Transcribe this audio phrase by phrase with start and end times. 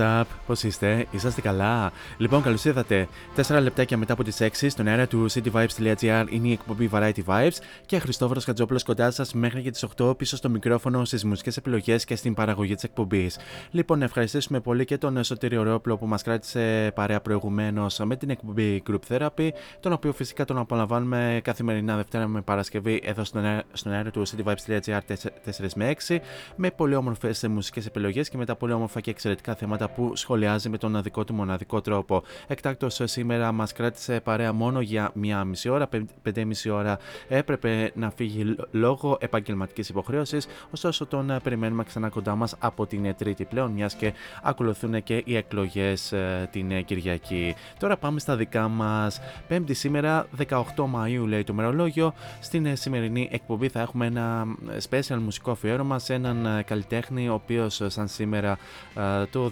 [0.00, 0.29] up.
[0.50, 3.08] Πώς είστε, είσαστε καλά; Λοιπόν, καλώς ήρθατε.
[3.36, 7.56] 4 λεπτάκια μετά από τις 6 στον αέρα του cityvibes.gr είναι η εκπομπή Variety Vibes
[7.86, 12.04] και Χριστόφορος Κατζόπουλο κοντά σας μέχρι και τις 8 πίσω στο μικρόφωνο στις μουσικές επιλογές
[12.04, 13.38] και στην παραγωγή της εκπομπής.
[13.70, 18.30] Λοιπόν, να ευχαριστήσουμε πολύ και τον Σωτήριο Ρόπλο που μας κράτησε παρέα προηγουμένως με την
[18.30, 19.48] εκπομπή Group Therapy,
[19.80, 24.22] τον οποίο φυσικά τον απολαμβάνουμε καθημερινά Δευτέρα με Παρασκευή εδώ στον αέρα, στον αέρα του
[24.26, 26.18] cityvibes.gr 4 με 6
[26.56, 30.68] με πολύ όμορφες μουσικές επιλογές και με τα πολύ όμορφα και εξαιρετικά θέματα που σχολιάζει
[30.68, 32.22] με τον δικό του μοναδικό τρόπο.
[32.46, 37.90] Εκτάκτο σήμερα μας κράτησε παρέα μόνο για μία μισή ώρα, πεν- πέντε μισή ώρα έπρεπε
[37.94, 40.46] να φύγει λ- λόγω επαγγελματικής υποχρέωσης.
[40.70, 44.12] Ωστόσο, τον ε, περιμένουμε ξανά κοντά μας από την ε, Τρίτη πλέον, μιας και
[44.42, 46.14] ακολουθούν και οι εκλογές
[46.50, 47.54] την ε, Κυριακή.
[47.78, 49.20] Τώρα πάμε στα δικά μας.
[49.48, 52.14] Πέμπτη σήμερα, 18 Μαου, λέει το μερολόγιο.
[52.40, 57.28] Στην ε, σημερινή εκπομπή θα έχουμε ένα ε, special μουσικό αφιέρωμα σε έναν ε, καλλιτέχνη,
[57.28, 58.58] ο οποίος σαν σήμερα
[58.94, 59.50] ε, το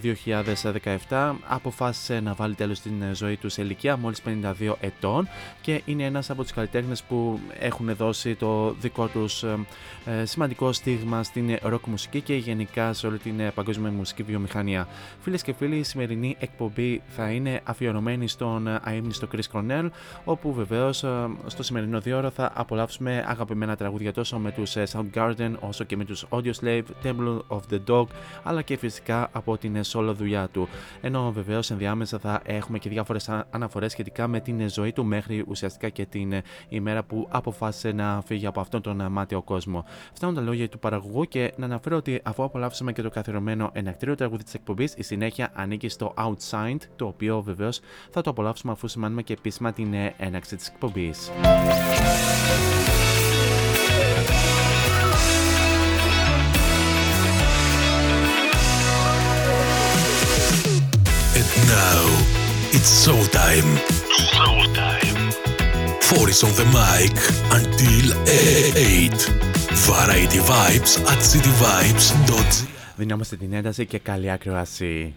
[1.09, 5.27] 2017 αποφάσισε να βάλει τέλος στην ε, ζωή του σε ηλικία μόλις 52 ετών
[5.61, 9.57] και είναι ένας από τους καλλιτέχνες που έχουν δώσει το δικό τους ε,
[10.05, 14.87] ε, σημαντικό στίγμα στην ροκ μουσική και γενικά σε όλη την ε, παγκόσμια μουσική βιομηχανία.
[15.19, 19.89] Φίλες και φίλοι, η σημερινή εκπομπή θα είναι αφιερωμένη στον ε, αείμνηστο Chris Cornell,
[20.23, 24.83] όπου βεβαίως ε, στο σημερινό δύο ώρα θα απολαύσουμε αγαπημένα τραγούδια τόσο με τους ε,
[24.91, 28.05] Soundgarden όσο και με τους Audio Slave, Temple of the Dog,
[28.43, 30.68] αλλά και φυσικά από την ε, solo δουλειά του.
[31.01, 35.05] Ενώ βεβαίως ενδιάμεσα θα έχουμε και διάφορες α- αναφορές σχετικά με την ε, ζωή του
[35.05, 39.41] μέχρι ουσιαστικά και την ε, ημέρα που αποφάσισε να φύγει από αυτόν τον ε, μάτιο
[39.41, 39.85] κόσμο.
[40.13, 44.15] Φτάνουν τα λόγια του παραγωγού και να αναφέρω ότι αφού απολαύσαμε και το καθιερωμένο ενακτήριο
[44.15, 47.79] τραγούδι της εκπομπής, η συνέχεια ανήκει στο Outsigned, το οποίο βεβαίως
[48.09, 51.31] θα το απολαύσουμε αφού σημάνουμε και επίσημα την ε, έναξη της εκπομπής.
[61.78, 62.02] now
[62.76, 63.70] it's showtime.
[64.32, 65.20] Showtime.
[66.08, 67.14] Four is on the mic
[67.58, 69.20] until hit.
[69.88, 75.12] Variety Vibes at cityvibes.gr Δυνάμαστε την ένταση και καλή ακροασία.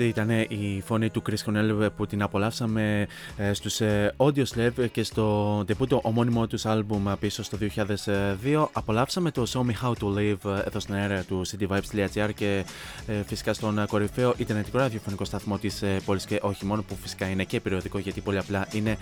[0.00, 4.90] Αυτή ήταν η φωνή του Chris Cornell που την απολαύσαμε ε, στους ε, Audio Slave
[4.92, 8.66] και στο debut ομώνυμο τους άλμπουμ πίσω στο 2002.
[8.72, 12.64] Απολαύσαμε το Show Me How To Live ε, εδώ στην αέρα του cityvibes.gr και
[13.26, 17.60] φυσικά στον κορυφαίο ιντερνετικό ραδιοφωνικό σταθμό της πόλης και όχι μόνο που φυσικά είναι και
[17.60, 18.96] περιοδικό γιατί πολύ απλά είναι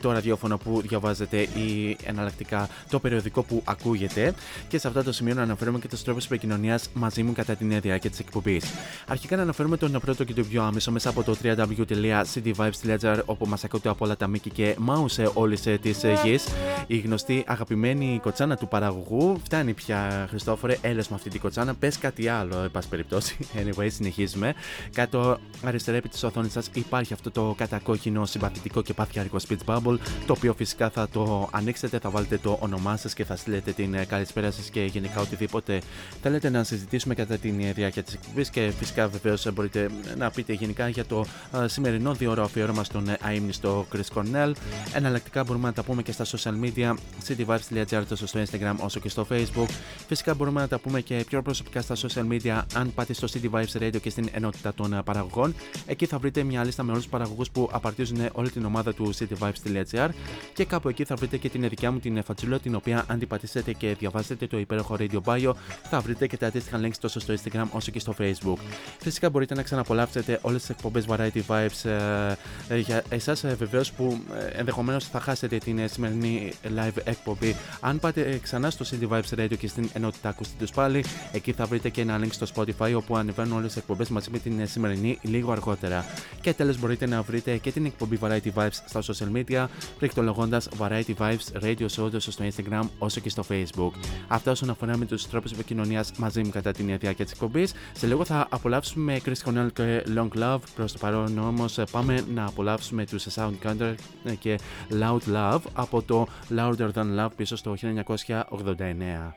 [0.00, 4.34] το ραδιόφωνο που διαβάζετε ή εναλλακτικά το περιοδικό που ακούγεται
[4.68, 7.80] και σε αυτό το σημείο να αναφέρουμε και τους τρόπους επικοινωνίας μαζί μου κατά την
[7.80, 8.64] διάρκεια της εκπομπής.
[9.06, 13.64] Αρχικά να αναφέρουμε τον πρώτο και το πιο άμεσο μέσα από το www.cityvibes.gr όπου μας
[13.64, 15.90] ακούτε από όλα τα μήκη και μάουσε όλη τη
[16.24, 16.44] γης.
[16.86, 20.78] Η γνωστή αγαπημένη κοτσάνα του παραγωγού φτάνει πια, Χριστόφορε.
[20.80, 21.74] Έλες με αυτή την κοτσάνα.
[21.74, 23.36] Πες κάτι άλλο, εν πάση περιπτώσει.
[23.60, 24.54] Anyway, συνεχίζουμε.
[24.92, 29.98] Κάτω αριστερά επί της οθόνης σας υπάρχει αυτό το κατακόκκινο συμπαθητικό και παθιάρικο speech bubble.
[30.26, 34.06] Το οποίο φυσικά θα το ανοίξετε, θα βάλετε το όνομά σας και θα στείλετε την
[34.06, 35.80] καλησπέρα σας και γενικά οτιδήποτε
[36.22, 38.50] θέλετε να συζητήσουμε κατά τη διάρκεια της εκπομπής.
[38.50, 41.24] Και φυσικά βεβαίως μπορείτε να πείτε γενικά για το
[41.66, 44.52] σημερινό δύο ώρο αφιέρωμα στον ε, αείμνηστο Chris Cornell.
[44.94, 46.94] Εναλλακτικά μπορούμε να τα πούμε και στα social media,
[47.28, 49.68] cityvibes.gr τόσο στο Instagram όσο και στο Facebook.
[50.06, 53.50] Φυσικά μπορούμε να τα πούμε και πιο προσωπικά στα social media αν πάτε στο City
[53.50, 55.54] Vibes Radio και στην ενότητα των ε, παραγωγών.
[55.86, 59.14] Εκεί θα βρείτε μια λίστα με όλους τους παραγωγούς που απαρτίζουν όλη την ομάδα του
[59.14, 60.08] cityvibes.gr
[60.52, 63.28] και κάπου εκεί θα βρείτε και την δικιά μου την φατσούλα την οποία αν την
[63.28, 65.52] πατήσετε και διαβάσετε το υπέροχο Radio Bio
[65.90, 68.58] θα βρείτε και τα αντίστοιχα links τόσο στο Instagram όσο και στο Facebook.
[68.98, 73.92] Φυσικά μπορείτε να ξαναπολαύσετε όλες τις εκπομπές Variety Vibes ε, ε, για εσάς ε, βεβαίως
[73.92, 74.20] που
[74.52, 77.56] ενδεχομένως θα χάσετε την σημερινή live εκπομπή.
[77.80, 81.66] Αν πάτε ξανά στο City Vibes Radio και στην ενότητα ακούστε του πάλι, εκεί θα
[81.66, 85.18] βρείτε και ένα link στο Spotify όπου ανεβαίνουν όλες τις εκπομπές μαζί με την σημερινή
[85.22, 86.04] λίγο αργότερα.
[86.40, 89.66] Και τέλος μπορείτε να βρείτε και την εκπομπή Variety Vibes στα social media,
[89.98, 93.90] πληκτρολογώντα Variety Vibes Radio Show τόσο στο Instagram όσο και στο Facebook.
[94.28, 97.72] Αυτά όσον αφορά με τους τρόπους επικοινωνίας μαζί μου κατά την διάρκεια της εκπομπής.
[97.92, 100.58] Σε λίγο θα απολαύσουμε Chris Cornell και Long Love.
[100.74, 103.94] Προς το παρόν όμως πάμε να απολαύσουμε τους Soundcounter
[104.38, 104.58] και
[104.90, 109.34] Loud Love από το Louder Than Love πίσω στο 1989.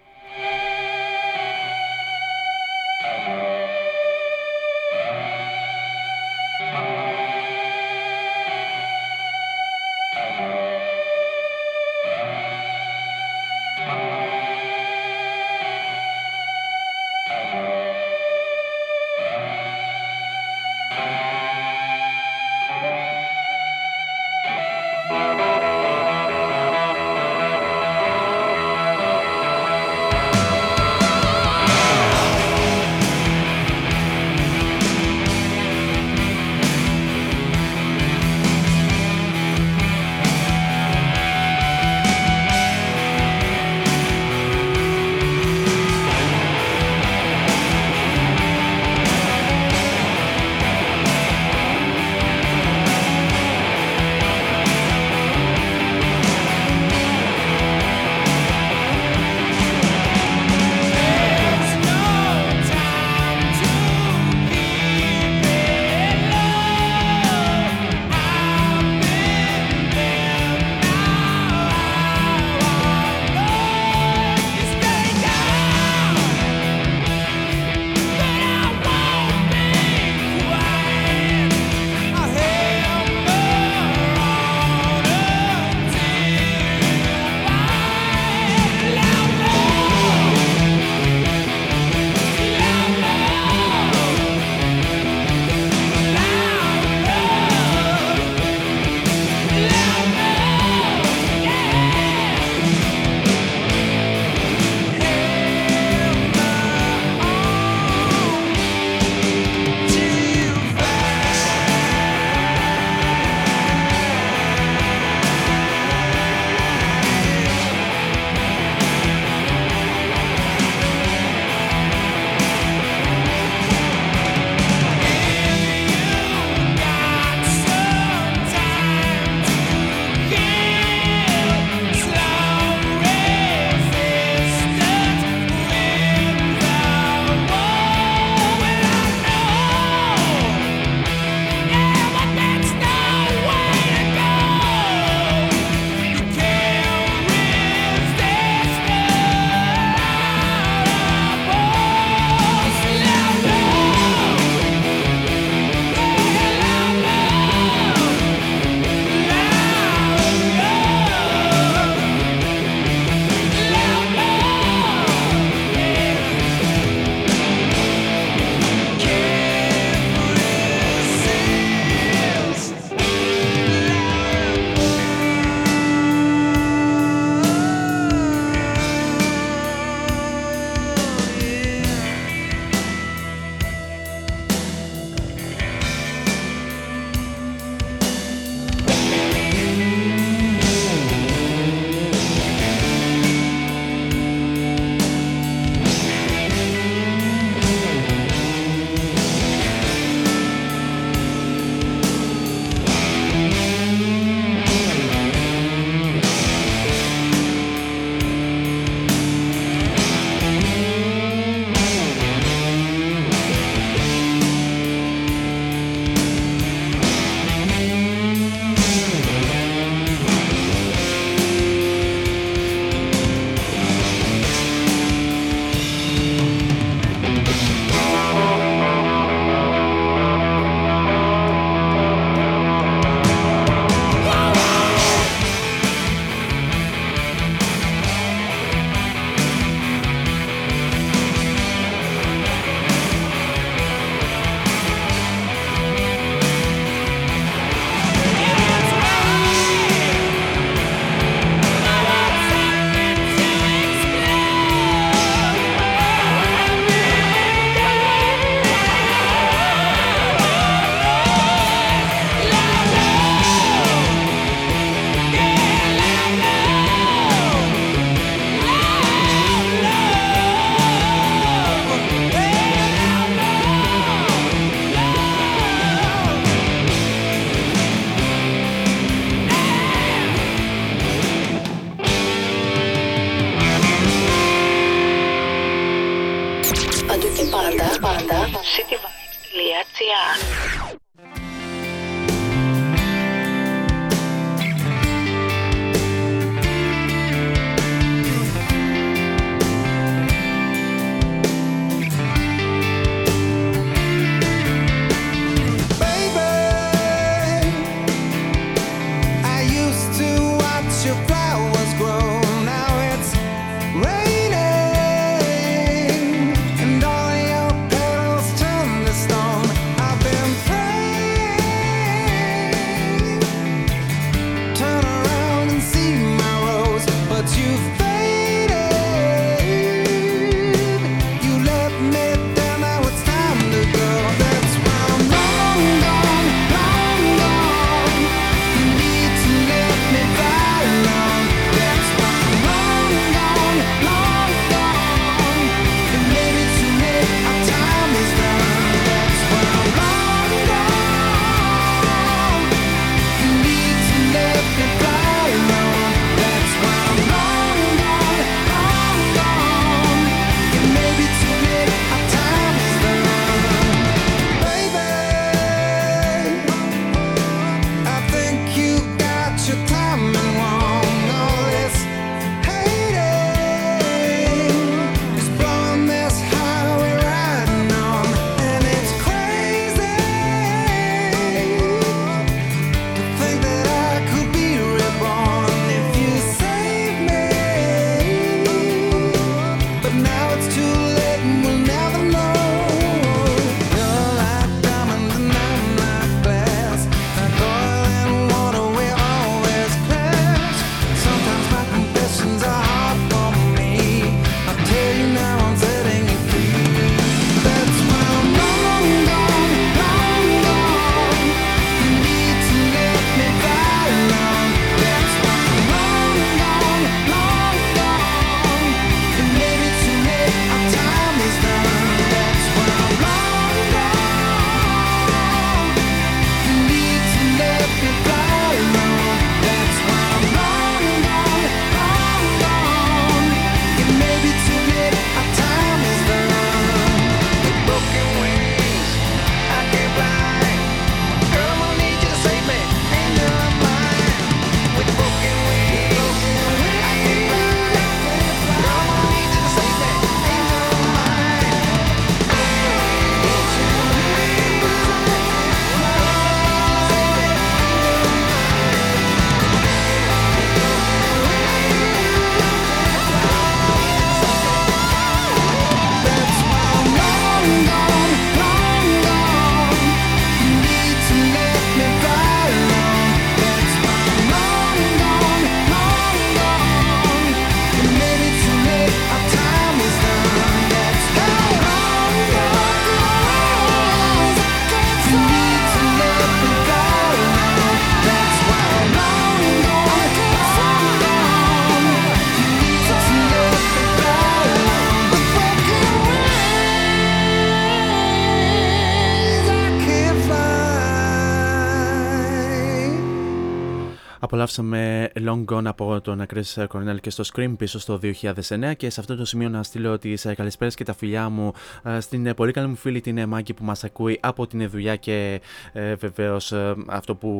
[504.67, 509.19] Απολαύσαμε Long Gone από τον Chris Cornell και στο Scream πίσω στο 2009 και σε
[509.19, 511.73] αυτό το σημείο να στείλω τις ε, καλησπέρες και τα φιλιά μου
[512.03, 515.15] ε, στην ε, πολύ καλή μου φίλη την Μάγκη που μας ακούει από την δουλειά
[515.15, 515.61] και
[515.93, 516.73] ε, βεβαίως
[517.07, 517.51] αυτό που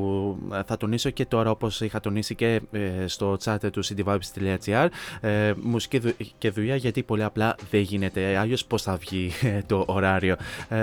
[0.66, 2.62] θα τονίσω και τώρα όπως είχα τονίσει και
[3.06, 4.88] στο chat του cityvibes.gr
[5.62, 6.02] μουσική
[6.38, 9.32] και δουλειά γιατί πολύ απλά δεν γίνεται αλλιώς πώς θα βγει
[9.68, 10.36] το ωράριο.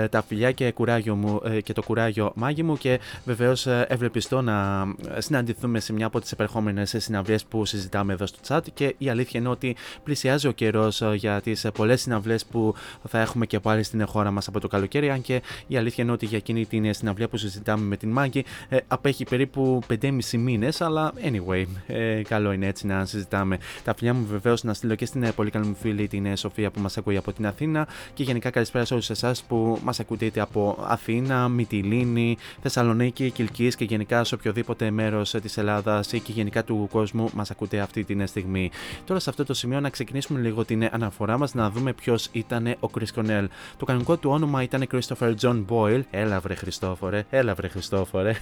[0.09, 4.85] Τα φιλιά και, κουράγιο μου, και το κουράγιο μάγι μου και βεβαίως ευλεπιστώ να
[5.17, 8.61] συναντηθούμε σε μια από τις επερχόμενες συναυλίες που συζητάμε εδώ στο chat.
[8.73, 12.73] Και η αλήθεια είναι ότι πλησιάζει ο καιρός ε, για τις ε, πολλές συναυλίες που
[13.07, 15.09] θα έχουμε και πάλι στην χώρα μας από το καλοκαίρι.
[15.09, 18.45] Αν και η αλήθεια είναι ότι για εκείνη την συναυλία που συζητάμε με την Μάγκη
[18.69, 20.81] ε, απέχει περίπου 5,5 μήνες.
[20.81, 23.57] Αλλά anyway, ε, καλό είναι έτσι να συζητάμε.
[23.83, 26.79] Τα φιλιά μου βεβαίως να στείλω και στην πολύ καλή μου φίλη την Σοφία που
[26.79, 27.87] μας ακούει από την Αθήνα.
[28.13, 33.75] Και γενικά καλησπέρα σε όλους εσάς που μας ακούτε είτε από Αθήνα, Μυτιλίνη, Θεσσαλονίκη, Κυλκής
[33.75, 37.79] και γενικά σε οποιοδήποτε μέρος της Ελλάδα Ελλάδας ή και γενικά του κόσμου μας ακούτε
[37.79, 38.71] αυτή την στιγμή.
[39.05, 42.67] Τώρα σε αυτό το σημείο να ξεκινήσουμε λίγο την αναφορά μας να δούμε ποιος ήταν
[42.67, 43.45] ο Chris Cornell.
[43.77, 46.01] Το κανονικό του όνομα ήταν Christopher John Boyle.
[46.11, 48.33] Έλα βρε Χριστόφορε, έλα βρε Χριστόφορε.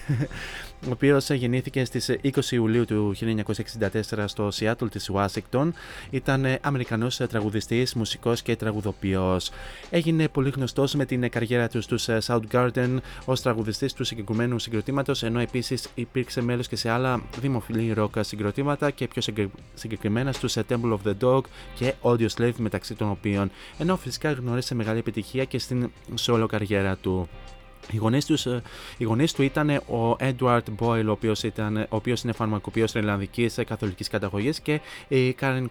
[0.88, 5.70] ο οποίος γεννήθηκε στις 20 Ιουλίου του 1964 στο Seattle της Washington.
[6.10, 9.52] Ήταν Αμερικανός τραγουδιστής, μουσικός και τραγουδοποιός.
[9.90, 15.40] Έγινε πολύ γνωστός με την καριέρα του στους Soundgarden ως τραγουδιστής του συγκεκριμένου συγκροτήματος, ενώ
[15.40, 19.22] επίσης υπήρξε μέλος και σε άλλα δημοφιλή ρόκα συγκροτήματα και πιο
[19.74, 21.42] συγκεκριμένα στους Temple of the Dog
[21.76, 25.92] και Audio Slave μεταξύ των οποίων, ενώ φυσικά γνώρισε μεγάλη επιτυχία και στην
[26.26, 27.30] solo καριέρα του.
[27.92, 28.62] Οι γονείς, τους, ε,
[28.98, 33.58] οι γονείς του ήταν ο Edward Boyle, ο οποίος, ήταν, ο οποίος είναι φαρμακοποιός Ιρλανδικής
[33.58, 35.66] ε, καθολικής καταγωγής και η Karen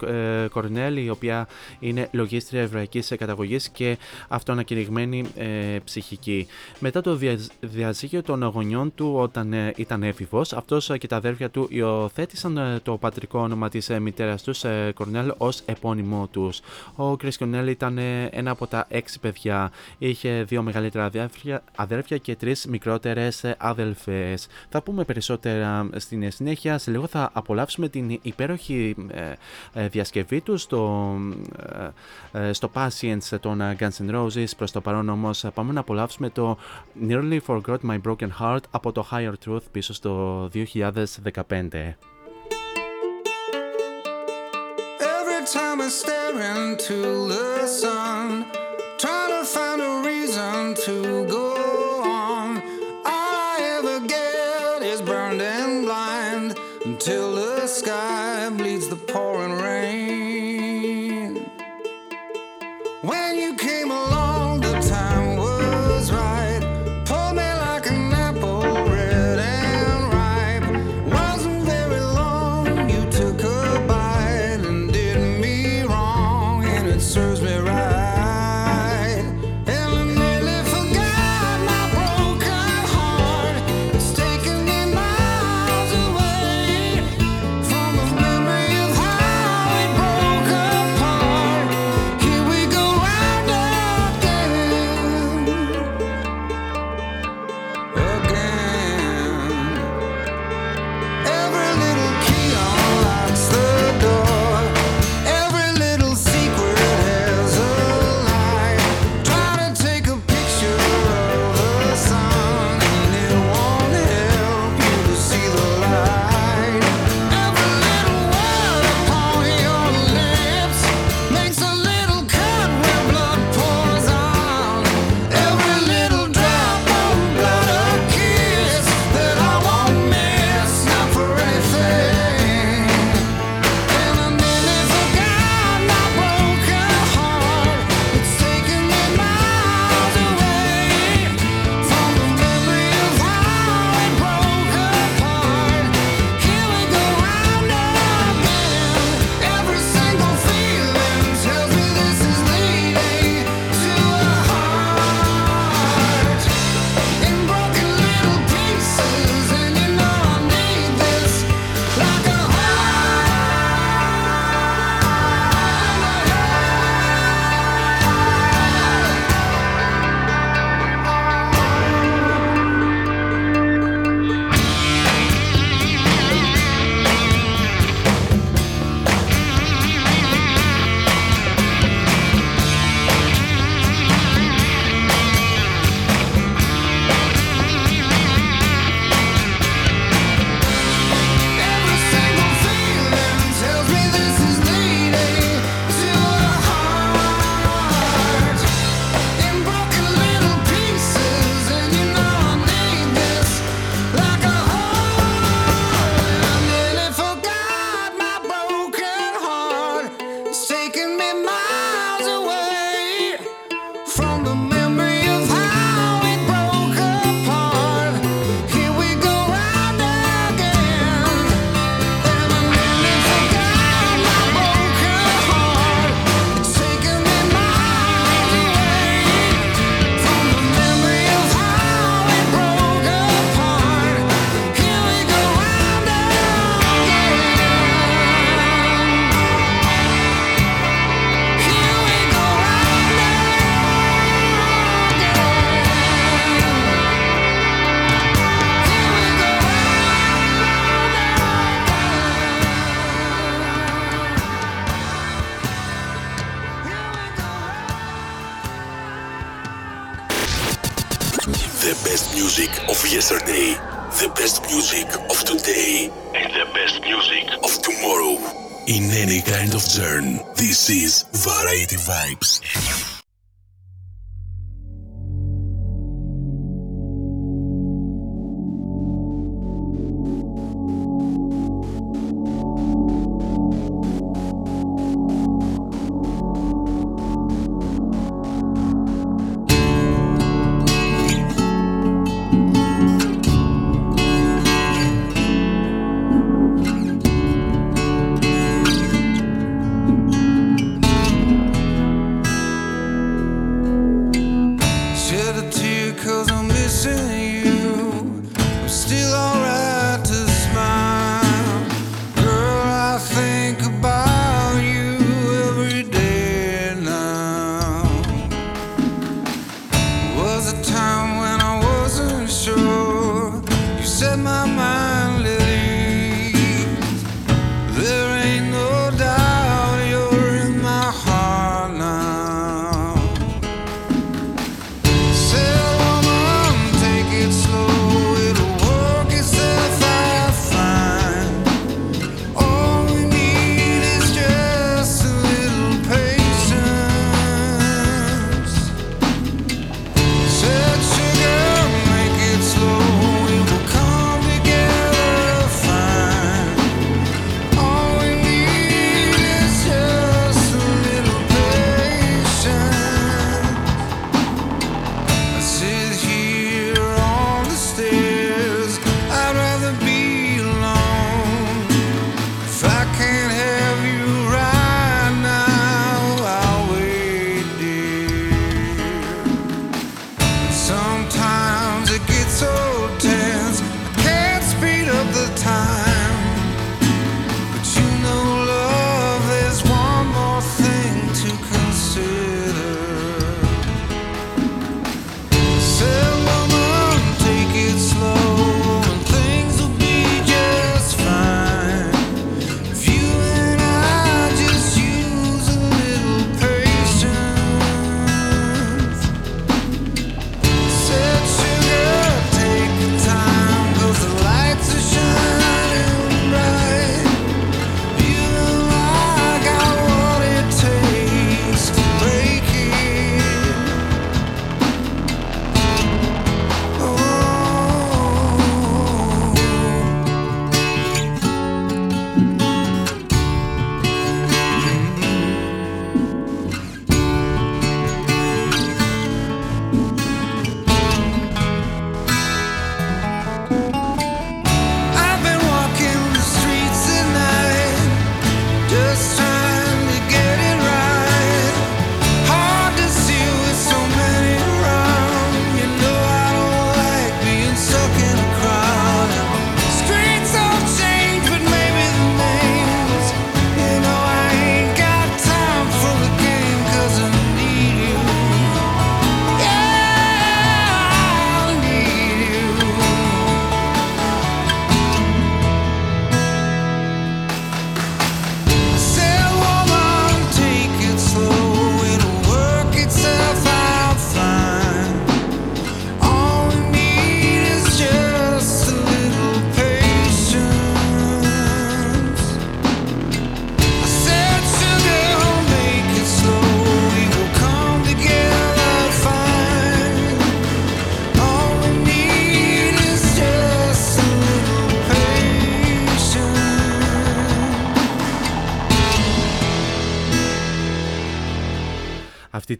[0.50, 1.48] Κορνέλ, η οποία
[1.78, 3.98] είναι λογίστρια εβραϊκής καταγωγής και
[4.28, 5.46] αυτοανακηρυγμένη ε,
[5.84, 6.46] ψυχική.
[6.78, 7.18] Μετά το
[7.60, 12.96] διαζύγιο των γονιών του όταν ε, ήταν έφηβος, αυτός και τα αδέρφια του υιοθέτησαν το
[12.96, 16.60] πατρικό όνομα της μητέρας τους, Κορνέλ, ως επώνυμό τους.
[16.96, 17.98] Ο Chris Κορνέλ ήταν
[18.30, 19.70] ένα από τα έξι παιδιά.
[19.98, 24.38] Είχε δύο μεγαλύτερα αδέρφια, αδέρφια και τρεις μικρότερες αδελφέ.
[24.68, 26.78] Θα πούμε περισσότερα στην συνέχεια.
[26.78, 29.32] Σε λίγο θα απολαύσουμε την υπέροχη ε,
[29.72, 31.14] ε, διασκευή του στο,
[32.32, 34.46] ε, στο Patience των Guns N' Roses.
[34.56, 36.58] Προς το παρόν όμως πάμε να απολαύσουμε το
[37.08, 41.96] Nearly Forgot My Broken Heart από το Higher Truth πίσω στο 2015.
[45.52, 48.46] time I stare into the sun,
[48.96, 51.61] trying to find a reason to go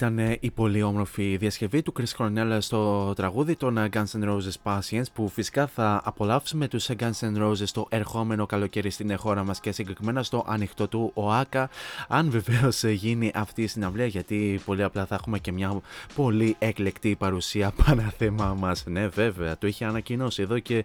[0.03, 4.25] ήταν ε, η πολύ όμορφη διασκευή του Chris Cornell στο τραγούδι των ε, Guns N'
[4.25, 9.19] Roses Patience που φυσικά θα απολαύσουμε τους ε, Guns N' Roses το ερχόμενο καλοκαίρι στην
[9.19, 11.71] χώρα μας και συγκεκριμένα στο ανοιχτό του ΟΑΚΑ
[12.09, 15.81] αν βεβαίως γίνει αυτή η συναυλία γιατί πολύ απλά θα έχουμε και μια
[16.15, 18.85] πολύ εκλεκτή παρουσία παναθέμα μας.
[18.87, 20.85] Ναι βέβαια, το είχε ανακοινώσει εδώ και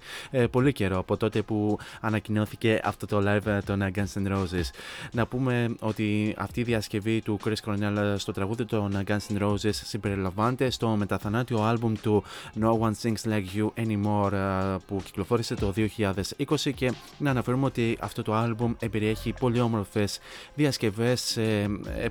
[0.51, 4.69] πολύ καιρό από τότε που ανακοινώθηκε αυτό το live των Guns N' Roses.
[5.11, 9.41] Να πούμε ότι αυτή η διασκευή του Chris Cornell στο τραγούδι των των Guns N'
[9.41, 12.23] Roses συμπεριλαμβάνεται στο μεταθανάτιο άλμπουμ του
[12.61, 18.21] No One Sings Like You Anymore που κυκλοφόρησε το 2020 και να αναφέρουμε ότι αυτό
[18.21, 20.19] το άλμπουμ περιέχει πολύ όμορφες
[20.55, 21.37] διασκευές,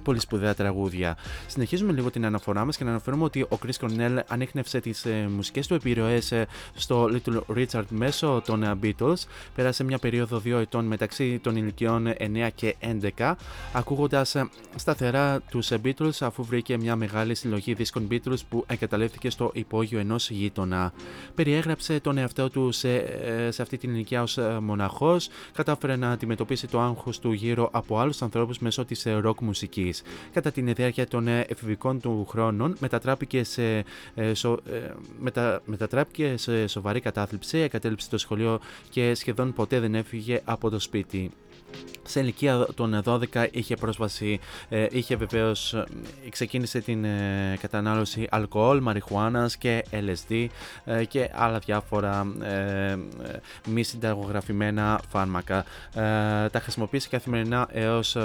[0.02, 1.16] πολύ σπουδαία τραγούδια.
[1.46, 5.66] Συνεχίζουμε λίγο την αναφορά μας και να αναφέρουμε ότι ο Chris Cornell ανέχνευσε τις μουσικές
[5.66, 6.32] του επιρροές
[6.74, 9.14] στο Little Richard μέσω των Beatles.
[9.54, 12.76] Πέρασε μια περίοδο δύο ετών μεταξύ των ηλικιών 9 και
[13.18, 13.34] 11,
[13.72, 14.36] ακούγοντας
[14.74, 20.30] σταθερά τους Beatles αφού βρήκε μια μεγάλη συλλογή δίσκων Beatles που εγκαταλείφθηκε στο υπόγειο ενός
[20.30, 20.92] γείτονα.
[21.34, 26.10] Περιέγραψε τον εαυτό του σε, ε, σε αυτή την ηλικία ως ε, μοναχός, κατάφερε να
[26.10, 30.02] αντιμετωπίσει το άγχος του γύρω από άλλους ανθρώπους μέσω της ροκ μουσικής.
[30.32, 33.84] Κατά την διάρκεια των εφηβικών του χρόνων, μετατράπηκε σε,
[34.14, 34.58] ε, σο,
[35.20, 38.60] μετα, μετατράπηκε σε σοβαρή κατάθλιψη, εγκατέλειψε το σχολείο
[38.90, 41.30] και σχεδόν ποτέ δεν έφυγε από το σπίτι.
[42.06, 45.84] Σε ηλικία των 12 είχε πρόσβαση, ε, είχε βεβαίως, ε,
[46.28, 50.46] ξεκίνησε την ε, κατανάλωση αλκοόλ, μαριχουάνας και LSD
[51.08, 52.26] και άλλα διάφορα
[53.68, 55.64] μη συνταγογραφημένα φάρμακα.
[56.50, 58.16] Τα χρησιμοποίησε καθημερινά έως,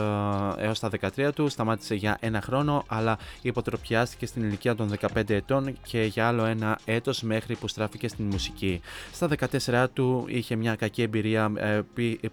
[0.57, 5.77] έως τα 13 του, σταμάτησε για ένα χρόνο αλλά υποτροπιάστηκε στην ηλικία των 15 ετών
[5.83, 8.81] και για άλλο ένα έτος μέχρι που στράφηκε στην μουσική.
[9.11, 9.29] Στα
[9.65, 11.51] 14 του είχε μια κακή εμπειρία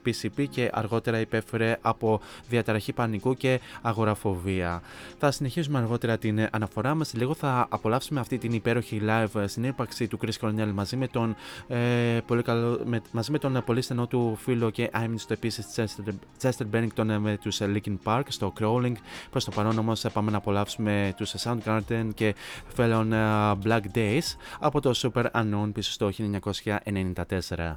[0.05, 4.83] PCP και αργότερα είπε υπέφερε από διαταραχή πανικού και αγοραφοβία.
[5.19, 7.15] Θα συνεχίσουμε αργότερα την αναφορά μας.
[7.15, 11.37] Λίγο θα απολαύσουμε αυτή την υπέροχη live συνύπαρξη του Chris Cornell μαζί με τον,
[11.69, 16.13] ε, πολύ καλό, με, μαζί με τον πολύ στενό του φίλο και άμυνιστο επίσης Chester,
[16.43, 18.95] Chester Bennington ε, με τους Linkin Park στο Crawling.
[19.31, 22.35] Προς το παρόν όμως πάμε να απολαύσουμε τους Soundgarden και
[22.77, 27.75] Felon ε, Black Days από το Super Unknown πίσω στο 1994.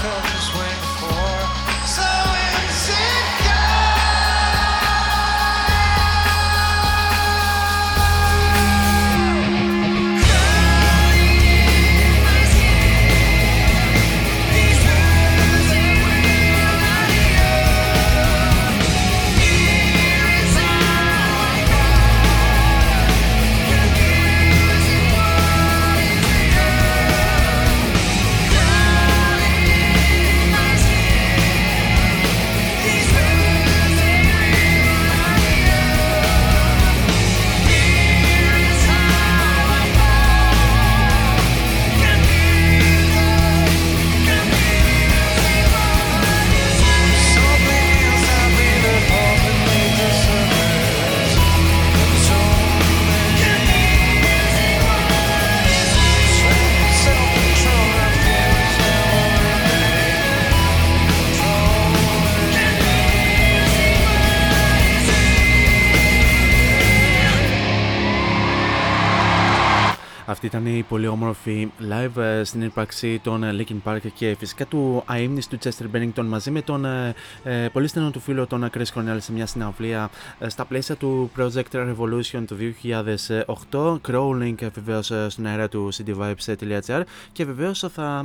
[0.00, 0.87] Felt this way
[71.28, 75.46] η πολύ όμορφη live ε, στην ύπαρξη των ε, Linkin Park και φυσικά του αείμνης
[75.48, 79.16] του Chester Bennington μαζί με τον ε, ε πολύ στενό του φίλο τον Chris Cornell
[79.18, 80.10] σε μια συναυλία
[80.46, 82.56] στα πλαίσια του Project Revolution του
[83.70, 87.02] 2008 Crawling βεβαίως στον αέρα του cityvibes.gr
[87.32, 88.24] και βεβαίως θα,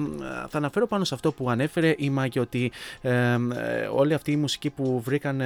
[0.50, 3.38] θα αναφέρω πάνω σε αυτό που ανέφερε η Μάκη ότι ε,
[3.96, 5.42] όλη αυτή η μουσική που βρήκαν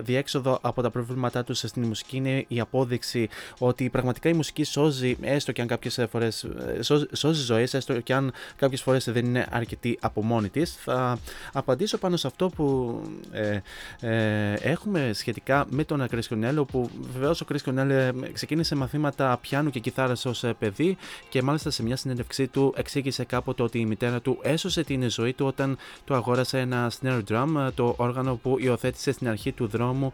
[0.00, 3.28] διέξοδο από τα προβλήματά τους στην μουσική είναι η απόδειξη
[3.58, 6.44] ότι πραγματικά η μουσική σώζει έστω και αν κάποιες κάποιε φορές
[6.78, 6.82] ε,
[7.12, 10.76] σώζει ζωέ, έστω και αν κάποιες φορές δεν είναι αρκετή από μόνη της.
[10.80, 11.18] Θα
[11.52, 13.60] απαντήσω πάνω σε αυτό που ε,
[14.00, 19.70] ε, έχουμε σχετικά με τον Chris Cornell, όπου βεβαίως ο Chris Cornell ξεκίνησε μαθήματα πιάνου
[19.70, 20.96] και κιθάρας ως παιδί
[21.28, 25.32] και μάλιστα σε μια συνέντευξή του εξήγησε κάποτε ότι η μητέρα του έσωσε την ζωή
[25.32, 30.12] του όταν του αγόρασε ένα snare drum, το όργανο που υιοθέτησε στην αρχή του δρόμου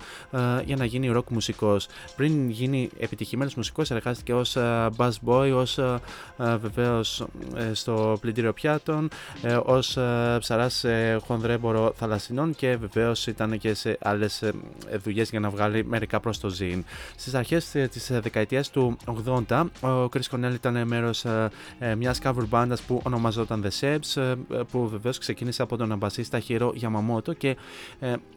[0.64, 1.86] για να γίνει rock μουσικός.
[2.16, 4.56] Πριν γίνει επιτυχημένος μουσικός εργάστηκε ως
[4.96, 6.00] bass boy, ως ε,
[6.38, 9.08] ε, βεβαίως ε, στο πλυντήριο πιάτων,
[9.64, 9.98] ως
[10.38, 10.84] ψαράς
[11.26, 14.42] χονδρέμπορο θαλασσινών και βεβαίως ήταν και σε άλλες
[15.02, 16.84] δουλειές για να βγάλει μερικά προς το ζήν.
[17.16, 18.96] Στις αρχές της δεκαετίας του
[19.48, 21.24] 80 ο Chris Cornell ήταν μέρος
[21.96, 24.34] μιας cover μπάντας που ονομαζόταν The Sebs
[24.70, 27.56] που βεβαίως ξεκίνησε από τον αμπασίστα Hiro Yamamoto και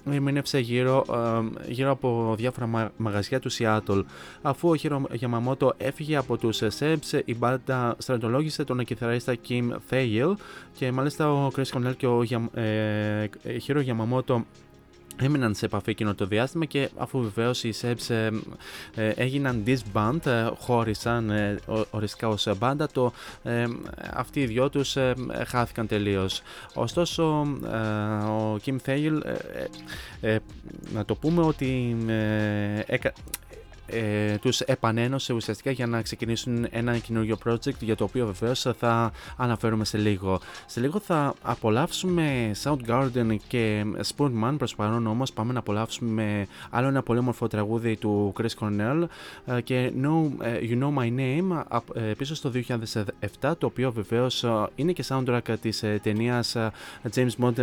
[0.05, 1.05] ερμήνευσε γύρω,
[1.67, 4.03] γύρω από διάφορα μαγαζιά του Seattle.
[4.41, 10.33] Αφού ο Hiro Yamamoto έφυγε από τους Sebs η μπάντα στρατολόγησε τον κιθαρίστα Kim Thayil
[10.73, 13.29] και μάλιστα ο Chris Cornell και ο ε,
[13.67, 14.41] Hiro Yamamoto
[15.21, 18.29] έμειναν σε επαφή εκείνο το διάστημα και αφού βεβαίως οι Sebs ε,
[18.95, 21.59] ε, έγιναν disband, ε, χώρισαν ε,
[21.89, 23.13] οριστικά ως μπάντα, το,
[23.43, 23.65] ε,
[24.13, 25.13] αυτοί οι δυο τους ε,
[25.47, 26.41] χάθηκαν τελείως.
[26.73, 27.23] Ωστόσο,
[28.27, 29.19] ο Kim Thayil,
[30.93, 31.97] να το πούμε ότι
[33.87, 39.11] ε, τους επανένωσε ουσιαστικά για να ξεκινήσουν ένα καινούριο project για το οποίο βεβαίως θα
[39.37, 40.39] αναφέρουμε σε λίγο.
[40.65, 43.85] Σε λίγο θα απολαύσουμε Soundgarden και
[44.15, 49.03] Spoonman, προς παρόν όμως πάμε να απολαύσουμε άλλο ένα πολύ όμορφο τραγούδι του Chris Cornell
[49.45, 52.51] ε, και know, ε, You Know My Name ε, πίσω στο
[53.41, 56.55] 2007 το οποίο βεβαίως είναι και soundtrack της ταινίας
[57.15, 57.53] James Bond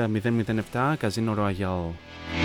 [0.73, 2.44] 007 Casino Royale.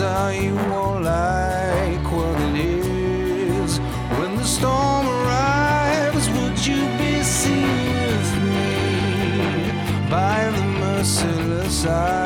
[0.00, 3.78] Are you won't like what it is.
[4.18, 12.19] When the storm arrives would you be seen with me by the merciless eyes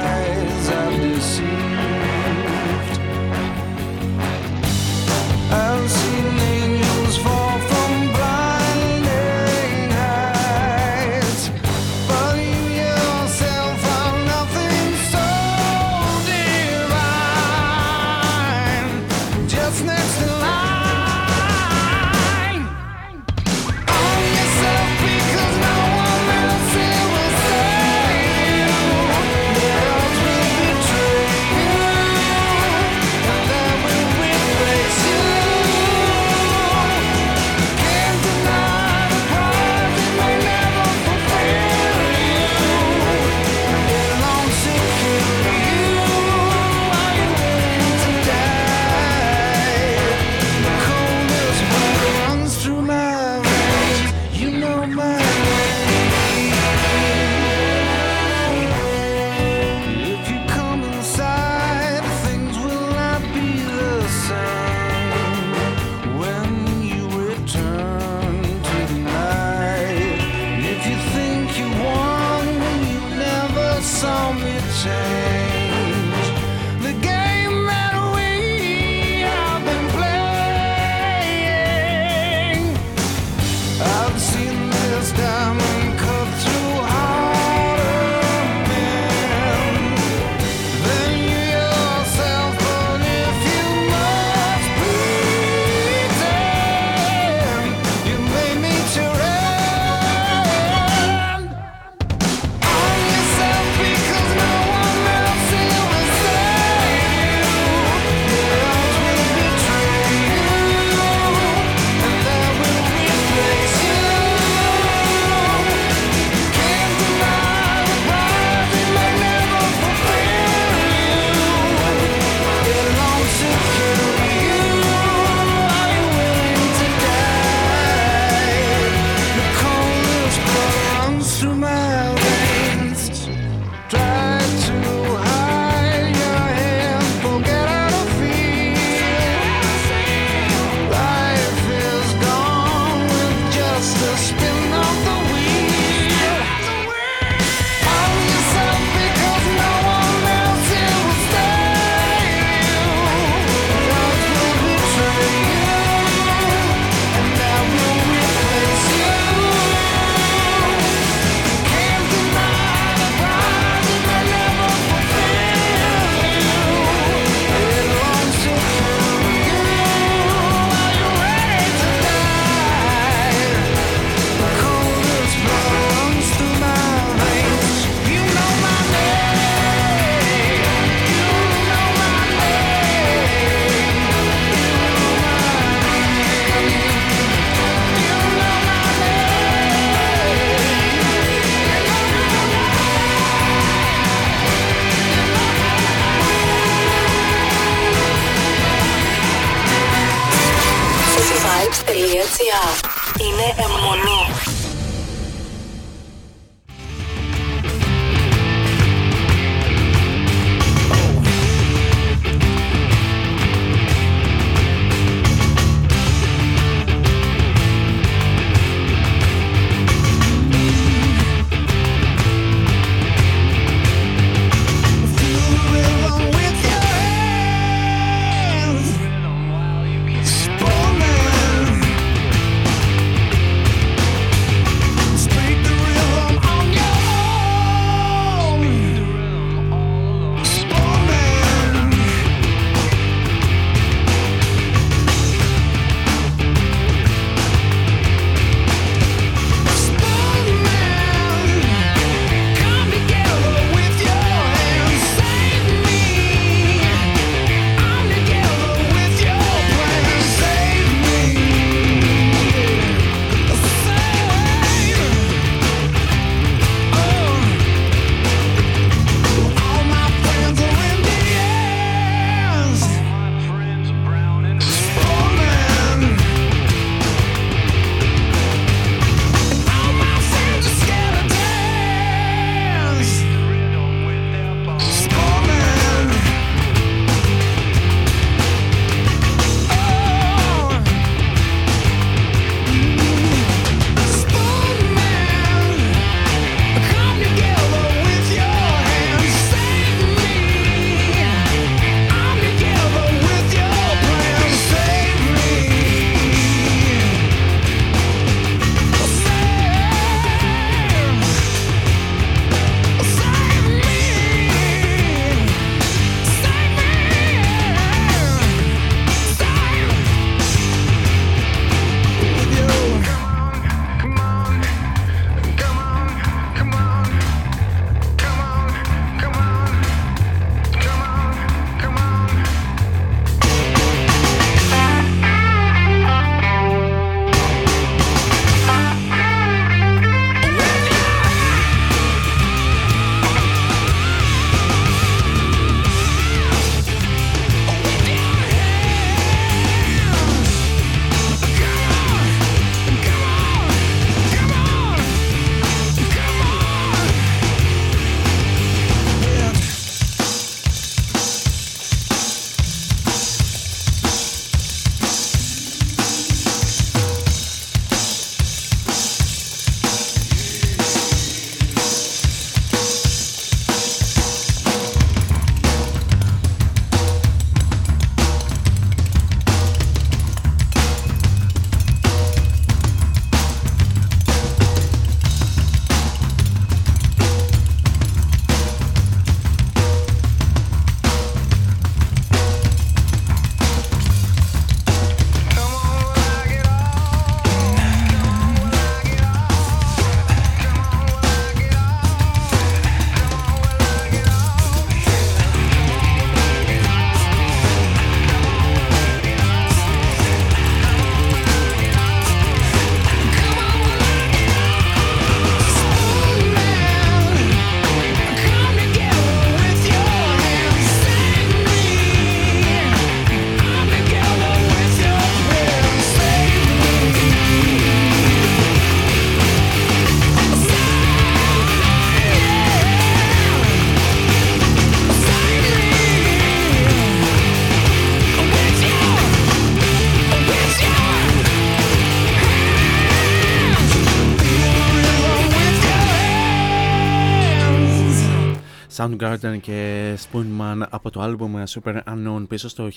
[448.96, 452.88] Soundgarden και Spoonman από το άλμπουμ Super Unknown πίσω στο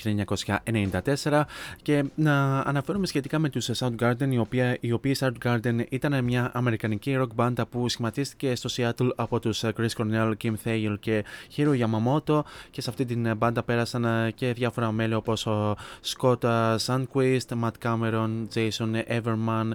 [1.24, 1.42] 1994
[1.82, 7.18] και να αναφέρουμε σχετικά με τους Soundgarden οι, οποία, οι οποίοι Soundgarden ήταν μια αμερικανική
[7.18, 11.24] rock band που σχηματίστηκε στο Seattle από τους Chris Cornell, Kim Thayil και
[11.56, 12.40] Hiro Yamamoto
[12.70, 18.30] και σε αυτή την μπάντα πέρασαν και διάφορα μέλη όπως ο Scott Sandquist, Matt Cameron,
[18.54, 19.70] Jason Everman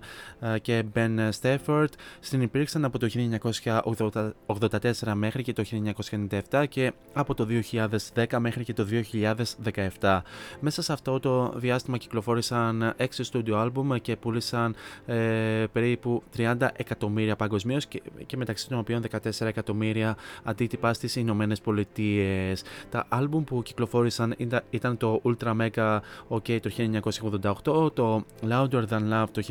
[0.62, 1.88] και Ben Stafford.
[2.20, 3.08] Στην υπήρξαν από το
[4.48, 5.64] 1984 μέχρι και το
[6.10, 6.13] 1990
[6.52, 7.48] 1997 και από το
[8.14, 8.88] 2010 μέχρι και το
[10.00, 10.20] 2017.
[10.60, 17.36] Μέσα σε αυτό το διάστημα κυκλοφόρησαν 6 studio album και πούλησαν ε, περίπου 30 εκατομμύρια
[17.36, 22.64] παγκοσμίως και, και μεταξύ των οποίων 14 εκατομμύρια αντίτυπα στις Ηνωμένες Πολιτείες.
[22.90, 24.36] Τα album που κυκλοφόρησαν
[24.70, 26.00] ήταν το Ultra Mega
[26.30, 26.72] OK το
[27.84, 29.42] 1988, το Louder Than Love το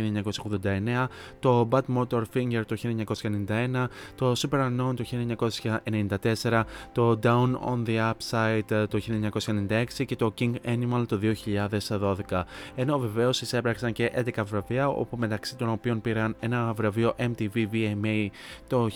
[0.63, 1.07] 1989,
[1.41, 5.05] το Bad Motor Finger το 1991, το Super Unknown το
[6.43, 6.52] 1994,
[6.93, 9.01] το Down on the Upside το
[9.47, 11.19] 1996 και το King Animal το
[12.29, 12.43] 2012.
[12.75, 18.27] Ενώ βεβαίως εισέπραξαν και 11 βραβεία, όπου μεταξύ των οποίων πήραν ένα βραβείο MTV VMA
[18.67, 18.89] το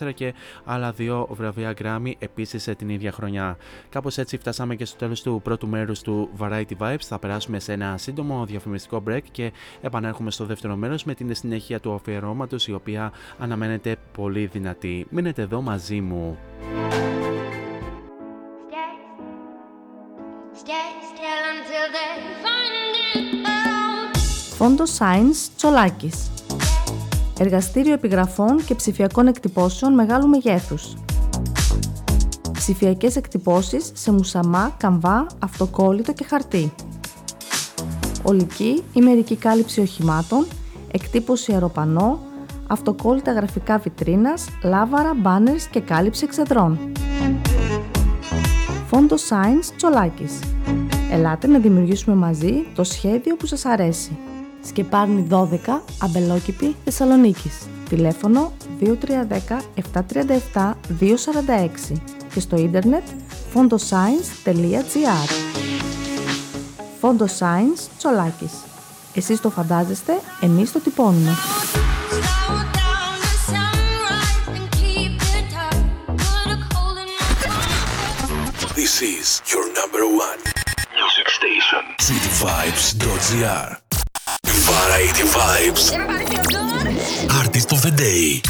[0.00, 0.34] 1994 και
[0.64, 3.56] άλλα δύο βραβεία Grammy επίσης την ίδια χρονιά.
[3.88, 7.00] Κάπως έτσι φτάσαμε και στο τέλος του πρώτου μέρους του Variety Vibes.
[7.00, 11.80] Θα περάσουμε σε ένα σύντομο διαφημιστικό break και επανέρχομαι στο δεύτερο μέρος με την συνέχεια
[11.80, 15.06] του αφιερώματος, η οποία αναμένεται πολύ δυνατή.
[15.10, 16.38] Μείνετε εδώ μαζί μου.
[24.56, 26.30] Φόντος Science Τσολάκης
[27.38, 30.94] Εργαστήριο επιγραφών και ψηφιακών εκτυπώσεων μεγάλου μεγέθους.
[32.52, 36.72] Ψηφιακές εκτυπώσεις σε μουσαμά, καμβά, αυτοκόλλητο και χαρτί.
[38.22, 40.46] Ολική ή μερική κάλυψη οχημάτων,
[40.90, 42.20] εκτύπωση αεροπανό,
[42.74, 46.78] αυτοκόλλητα γραφικά βιτρίνας, λάβαρα, μπάνερς και κάλυψη εξεδρών.
[48.86, 50.38] Φόντο Science Τσολάκης.
[51.10, 54.18] Ελάτε να δημιουργήσουμε μαζί το σχέδιο που σας αρέσει.
[54.66, 57.66] Σκεπάρνη 12, Αμπελόκηπη, Θεσσαλονίκης.
[57.88, 59.60] Τηλέφωνο 2310
[60.54, 62.00] 737 246
[62.34, 63.02] και στο ίντερνετ
[63.54, 65.30] fondoscience.gr
[67.00, 68.52] Φόντο Science Τσολάκης.
[69.14, 71.30] Εσείς το φαντάζεστε, εμείς το τυπώνουμε.
[78.94, 80.38] This is your number one
[80.94, 81.82] music station.
[81.98, 83.76] cityvibes.gr
[84.46, 85.90] Variety Vibes.
[87.28, 88.40] Artist of the Day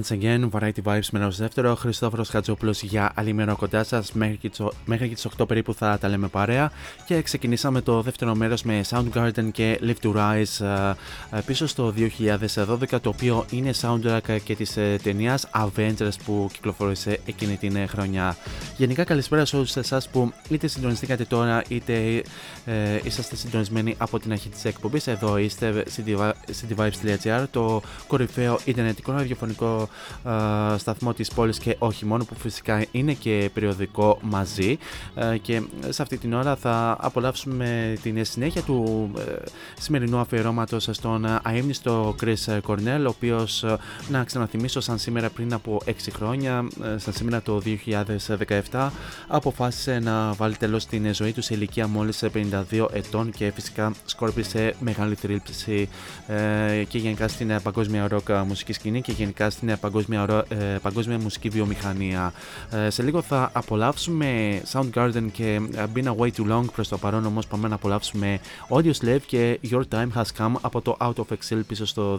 [0.00, 1.74] Once again, Variety Vibes με ένα δεύτερο.
[1.74, 4.12] Χριστόφορος Χατζόπουλος για άλλη μέρα κοντά σας.
[4.12, 6.72] Μέχρι και τις 8 περίπου θα τα λέμε παρέα.
[7.06, 10.66] Και ξεκινήσαμε το δεύτερο μέρος με Soundgarden και Live to Rise
[11.30, 11.94] ε, ε, πίσω στο
[12.54, 18.36] 2012, το οποίο είναι soundtrack και της ε, ταινίας Avengers που κυκλοφόρησε εκείνη την χρονιά.
[18.80, 22.22] Γενικά, καλησπέρα σε όλους εσάς που είτε συντονιστήκατε τώρα, είτε
[22.64, 25.06] ε, είσαστε συντονισμένοι από την αρχή της εκπομπής.
[25.06, 29.88] Εδώ είστε cityvibes.gr, το κορυφαίο ιντερνετικό ραδιοφωνικό
[30.24, 34.78] ε, σταθμό της πόλης και όχι μόνο που φυσικά είναι και περιοδικό μαζί
[35.14, 39.22] ε, και σε αυτή την ώρα θα απολαύσουμε την συνέχεια του ε,
[39.80, 43.64] σημερινού αφιερώματος στον αείμνηστο Chris Cornell ο οποίος
[44.08, 48.69] να ξαναθυμίσω σαν σήμερα πριν από 6 χρόνια σαν σήμερα το 2017
[49.26, 52.24] αποφάσισε να βάλει τέλος στην ζωή του σε ηλικία μόλις
[52.70, 55.88] 52 ετών και φυσικά σκόρπισε μεγάλη θρύλψη
[56.88, 62.32] και γενικά στην παγκόσμια ροκ μουσική σκηνή και γενικά στην παγκόσμια, ε, παγκόσμια μουσική βιομηχανία.
[62.70, 66.64] Ε, σε λίγο θα απολαύσουμε Soundgarden και ε, Been Away Too Long.
[66.74, 70.80] Προς το παρόν όμως πάμε να απολαύσουμε Audio Slave και Your Time Has Come από
[70.80, 72.18] το Out of Exile πίσω στο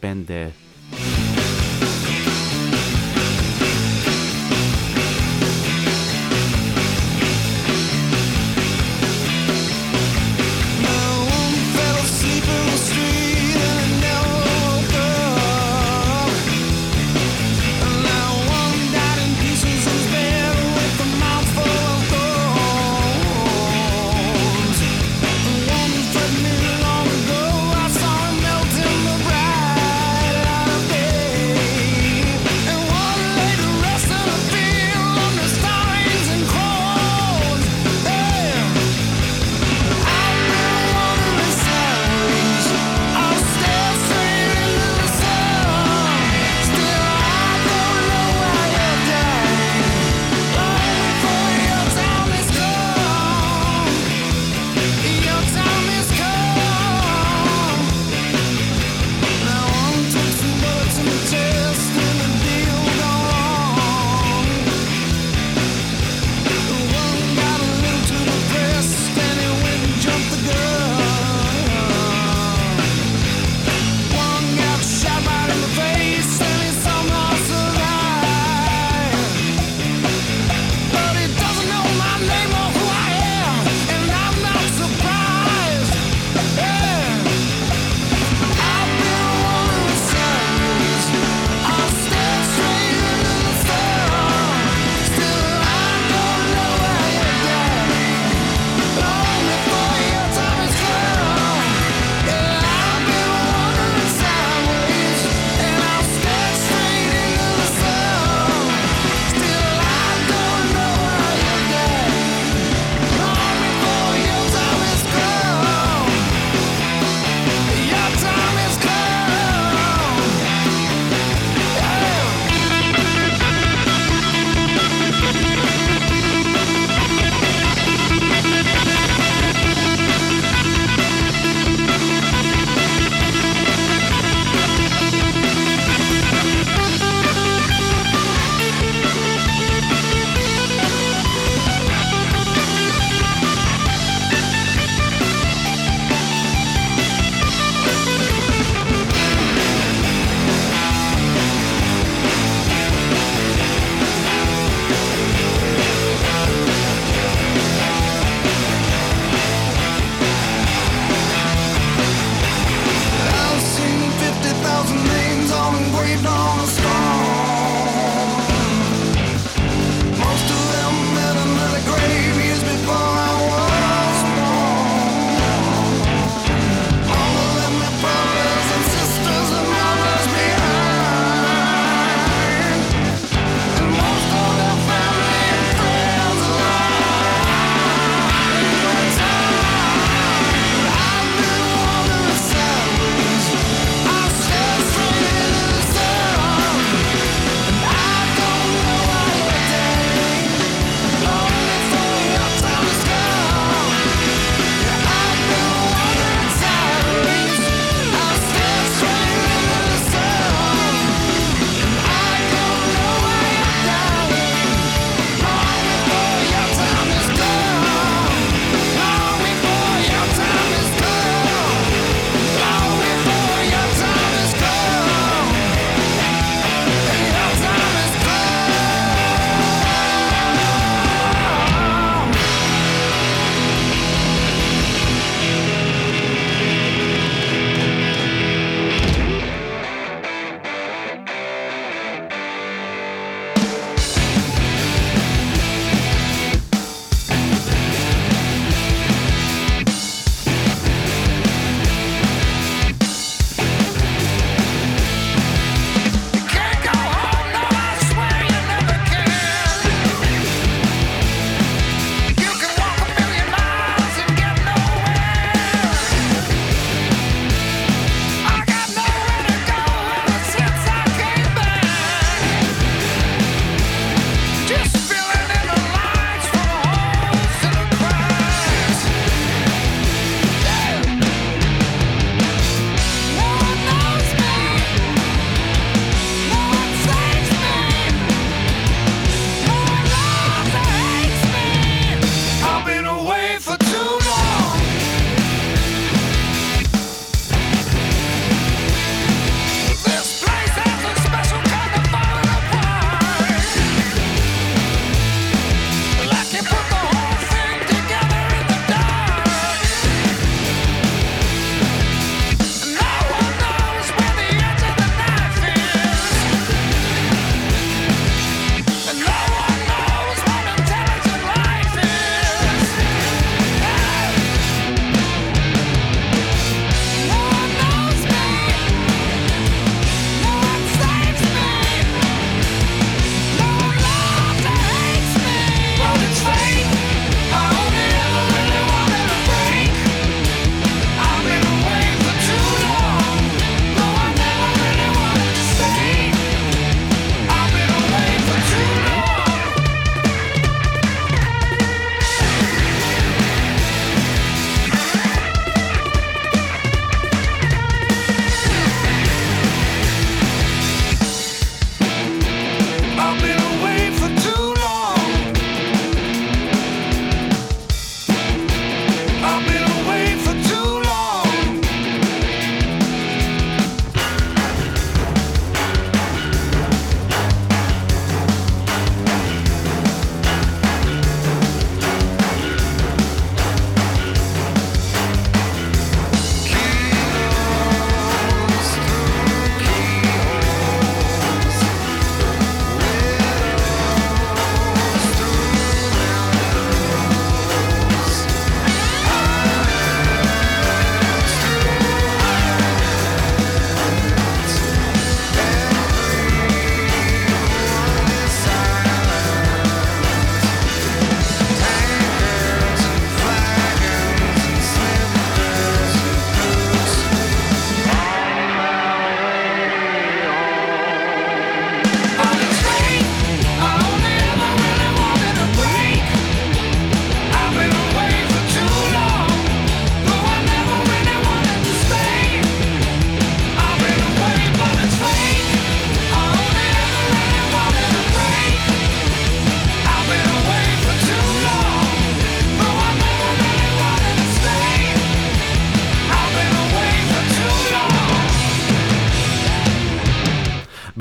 [0.00, 1.37] 2005.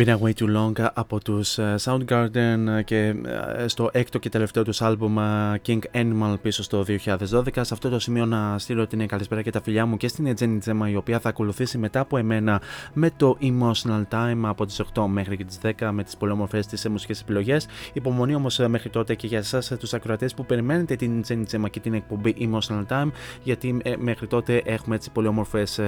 [0.08, 3.16] Been Away Too Long από τους ε, Soundgarden και
[3.58, 7.48] ε, στο έκτο και τελευταίο τους άλμπουμ ε, King Animal πίσω στο 2012.
[7.62, 10.58] Σε αυτό το σημείο να στείλω την καλησπέρα και τα φιλιά μου και στην Jenny
[10.60, 12.62] Τζέμα η οποία θα ακολουθήσει μετά από εμένα
[12.94, 16.68] με το Emotional Time από τις 8 μέχρι και τις 10 με τις πολύ όμορφες
[16.68, 17.68] τις μουσικές επιλογές.
[17.94, 21.80] Υπομονή όμως μέχρι τότε και για εσάς τους ακροατές που περιμένετε την Jenny Τζέμα και
[21.80, 23.12] την εκπομπή Emotional Time
[23.44, 25.80] γιατί μέχρι τότε έχουμε έτσι πολύ όμορφες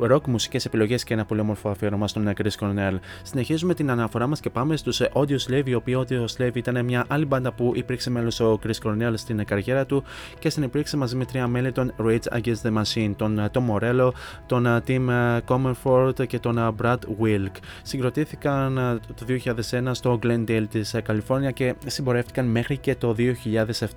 [0.00, 2.98] rock μουσικές επιλογές και ένα πολύ όμορφο αφιέρωμα στον Chris Cornell.
[3.22, 6.84] Συνεχίζουμε την αναφορά μας και πάμε στους ε, Audio Slave, οι οποίοι Audio Slave ήταν
[6.84, 10.04] μια άλλη μπάντα που υπήρξε μέλος ο Chris Cornell στην καριέρα του
[10.38, 14.10] και συνεπήρξε μαζί με τρία μέλη των Rage Against the Machine, τον ε, Tom Morello,
[14.46, 15.08] τον ε, Tim
[15.46, 17.56] Comerford και τον Brad Wilk.
[17.82, 23.14] Συγκροτήθηκαν το 2001 στο Glendale της Καλιφόρνια και συμπορεύτηκαν μέχρι και το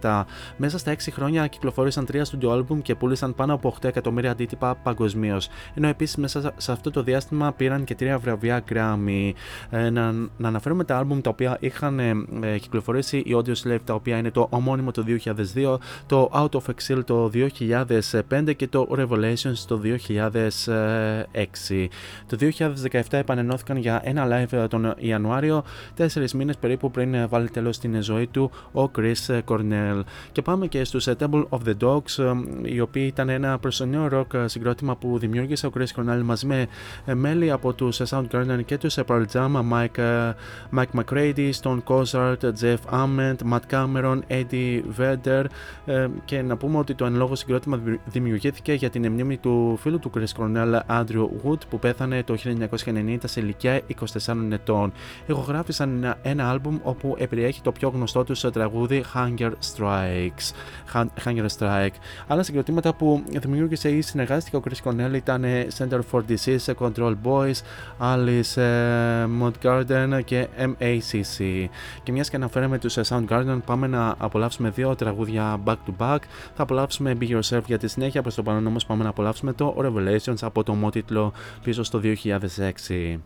[0.01, 0.23] 2007.
[0.57, 4.75] Μέσα στα 6 χρόνια κυκλοφόρησαν τρία studio album και πούλησαν πάνω από 8 εκατομμύρια αντίτυπα
[4.75, 5.49] παγκοσμίως.
[5.73, 9.06] Ενώ επίσης μέσα σε αυτό το διάστημα πήραν και τρία βραβεία Grammy.
[9.69, 12.11] Ε, να, να αναφέρουμε τα άλμπουμ τα οποία είχαν ε,
[12.41, 15.03] ε, κυκλοφορήσει η Audio Slave τα οποία είναι το ομώνυμο το
[15.53, 17.31] 2002, το Out of Exile το
[18.29, 21.87] 2005 και το Revelations το 2006.
[22.27, 22.37] Το
[22.91, 25.63] 2017 επανενώθηκαν για ένα live τον Ιανουάριο,
[25.95, 30.01] τέσσερις μήνες περίπου πριν βάλει τέλος στην ζωή του ο Chris Cornell.
[30.31, 34.95] Και πάμε και στους Temple of the Dogs, οι οποίοι ήταν ένα προσωρινό rock συγκρότημα
[34.95, 36.67] που δημιούργησε ο Chris Cornell μαζί με
[37.13, 40.33] μέλη από τους Soundgarden και τους Pearl Jam, Mike,
[40.77, 45.43] Mike McCready, Stone Cozart, Jeff Ament, Matt Cameron, Eddie Vedder
[46.25, 50.11] και να πούμε ότι το εν λόγω συγκρότημα δημιουργήθηκε για την μνήμη του φίλου του
[50.15, 52.35] Chris Cornell, Andrew Wood, που πέθανε το
[52.85, 53.81] 1990 σε ηλικία
[54.25, 54.91] 24 ετών.
[55.25, 60.51] Ηχογράφησαν ένα, ένα άλμπουμ όπου περιέχει το πιο γνωστό τους τραγούδι Hunger Strikes.
[61.25, 61.95] Hunger Strike.
[62.27, 65.45] Άλλα συγκροτήματα που δημιούργησε ή συνεργάστηκε ο Chris Cornell ήταν
[65.77, 67.61] Center for Disease, Control Boys,
[67.99, 68.55] Alice
[69.41, 71.67] Mod Garden και MACC.
[72.03, 76.19] Και μιας και αναφέραμε τους Soundgarden, πάμε να απολαύσουμε δύο τραγούδια back to back.
[76.55, 79.75] Θα απολαύσουμε Be Yourself για τη συνέχεια, προς το παρόν όμως πάμε να απολαύσουμε το
[79.79, 81.33] Revelations από το μότιτλο
[81.63, 83.17] πίσω στο 2006.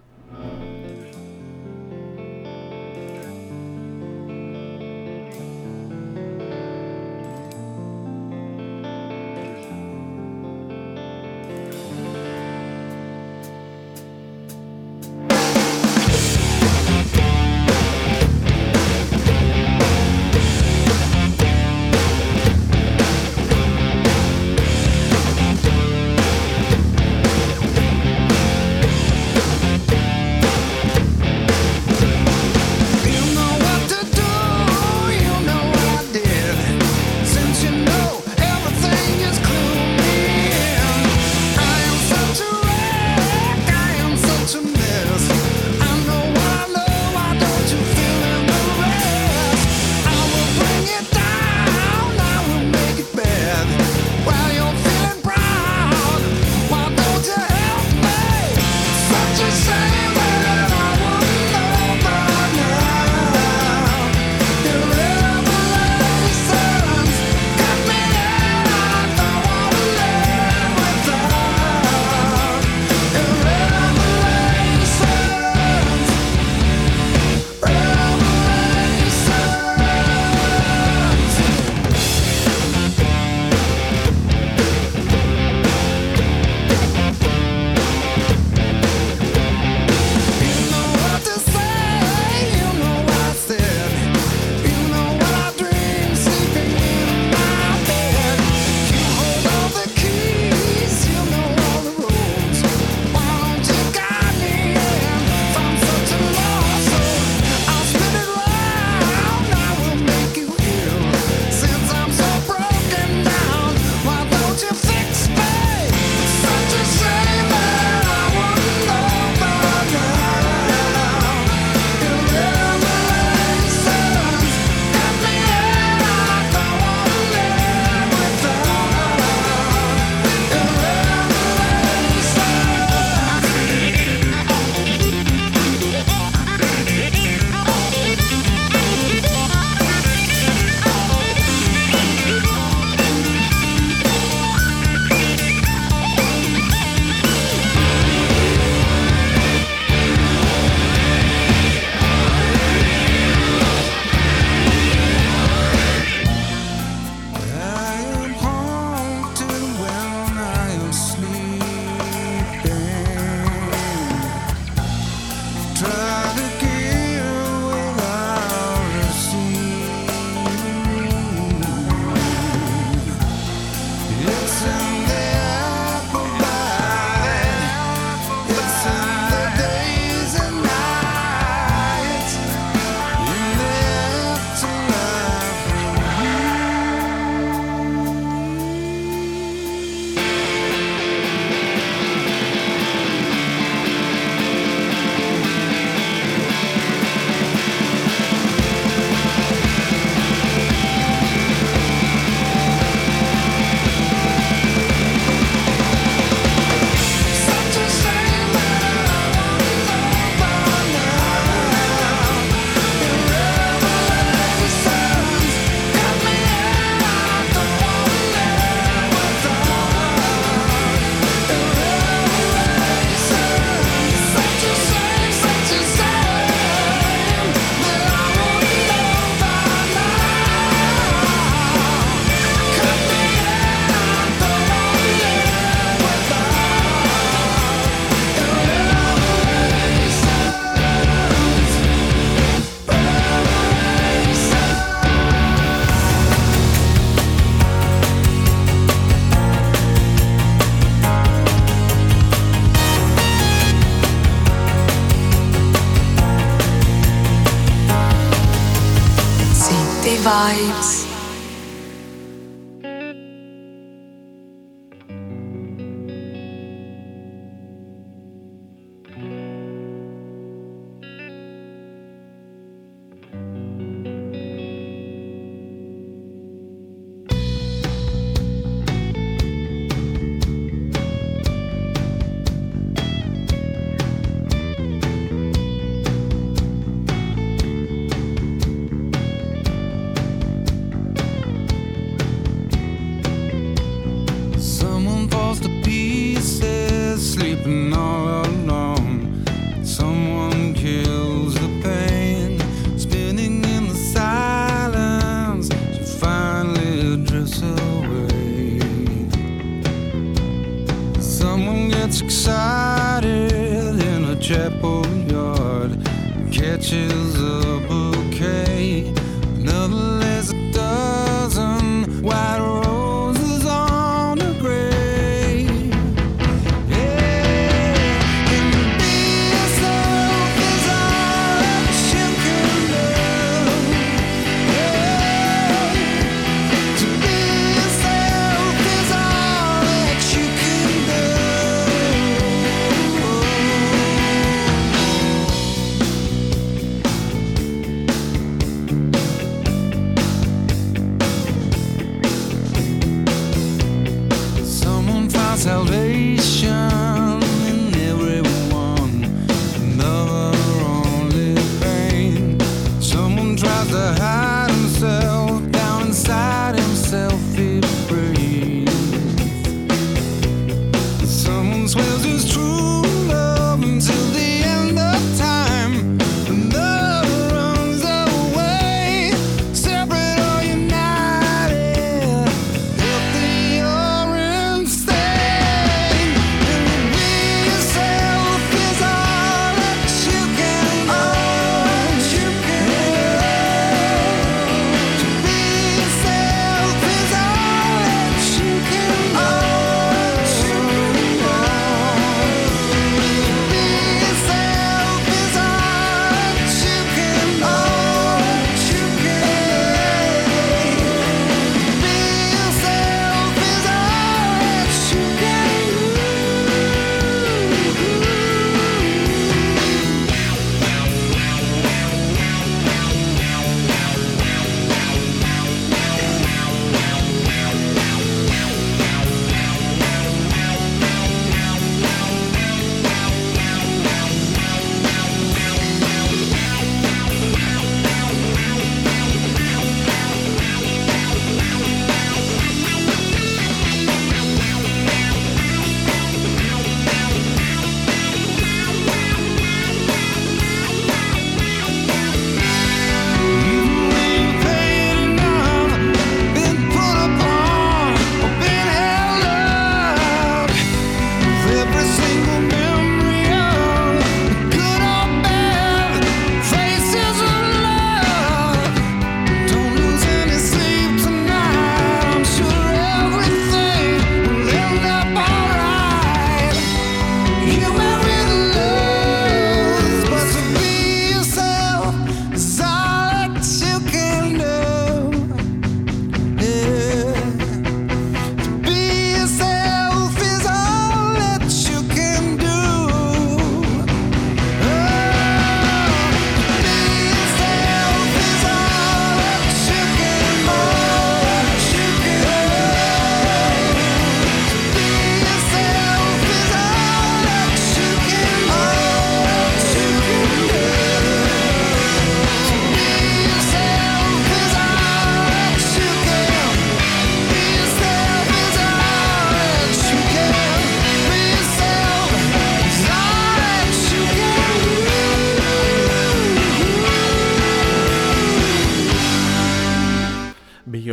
[260.41, 261.00] Vibes.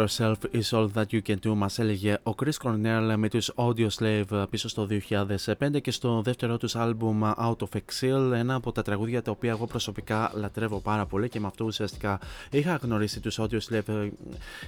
[0.09, 3.89] Yourself is all that you can do, μας έλεγε ο Chris Cornell με τους Audio
[3.98, 8.82] Slave πίσω στο 2005 και στο δεύτερο τους άλμπουμ Out of Exile, ένα από τα
[8.82, 12.20] τραγούδια τα οποία εγώ προσωπικά λατρεύω πάρα πολύ και με αυτό ουσιαστικά
[12.51, 14.09] είχα γνωρίσει τους Audio Slave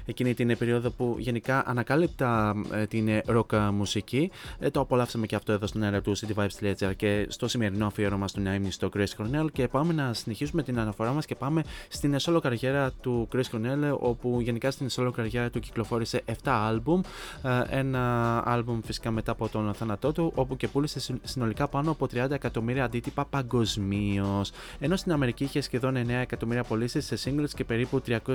[0.05, 4.31] εκείνη την περίοδο που γενικά ανακάλυπτα ε, την rock μουσική.
[4.59, 8.41] Ε, το απολαύσαμε και αυτό εδώ στην αέρα του cityvibes.gr και στο σημερινό αφιέρωμα του
[8.41, 12.39] Νάιμνη στο Chris Cornell και πάμε να συνεχίσουμε την αναφορά μας και πάμε στην solo
[12.43, 17.01] καριέρα του Chris Cornell όπου γενικά στην solo καριέρα του κυκλοφόρησε 7 άλμπουμ
[17.43, 22.07] ε, ένα άλμπουμ φυσικά μετά από τον θάνατό του όπου και πούλησε συνολικά πάνω από
[22.15, 24.53] 30 εκατομμύρια αντίτυπα παγκοσμίως.
[24.79, 28.35] ενώ στην Αμερική είχε σχεδόν 9 εκατομμύρια πωλήσεις σε singles και περίπου 300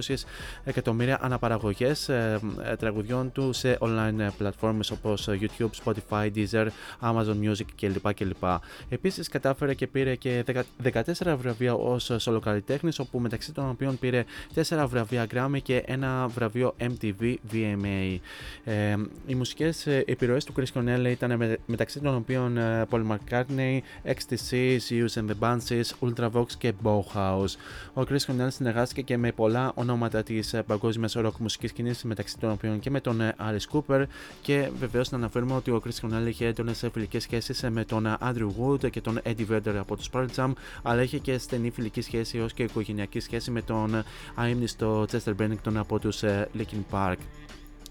[0.63, 6.67] εκατομμύρια αναπαραγωγές ε, ε, τραγουδιών του σε online platforms όπως YouTube, Spotify, Deezer,
[7.01, 8.13] Amazon Music κλπ.
[8.13, 8.43] κλπ.
[8.89, 10.43] Επίσης κατάφερε και πήρε και
[10.84, 11.01] 14
[11.38, 16.73] βραβεία ως solo καλλιτέχνης όπου μεταξύ των οποίων πήρε 4 βραβεία Grammy και ένα βραβείο
[16.94, 18.18] MTV VMA.
[18.64, 18.95] Ε,
[19.26, 25.14] οι μουσικές επιρροές του Chris Cornell ήταν μεταξύ των οποίων ε, Paul McCartney, XTC, Zeus
[25.14, 27.56] and the Banshees, Ultravox και Bauhaus.
[27.94, 32.38] Ο Chris Cornell συνεργάστηκε και με πολλά ονόματα της ε, παγκόσμιας rock μουσικής σκηνής, μεταξύ
[32.38, 34.03] των οποίων και με τον ε, Alice Cooper.
[34.41, 38.49] Και βεβαίως να αναφέρουμε ότι ο Chris Cornell είχε έντονες φιλικές σχέσεις με τον Andrew
[38.60, 40.52] Wood και τον Eddie Vedder από τους Pearl Jam,
[40.84, 44.03] αλλά είχε και στενή φιλική σχέση ως και οικογενειακή σχέση με τον
[44.36, 46.24] αείμνηστο Chester Bennington από τους
[46.57, 47.19] Linkin Linkin Park.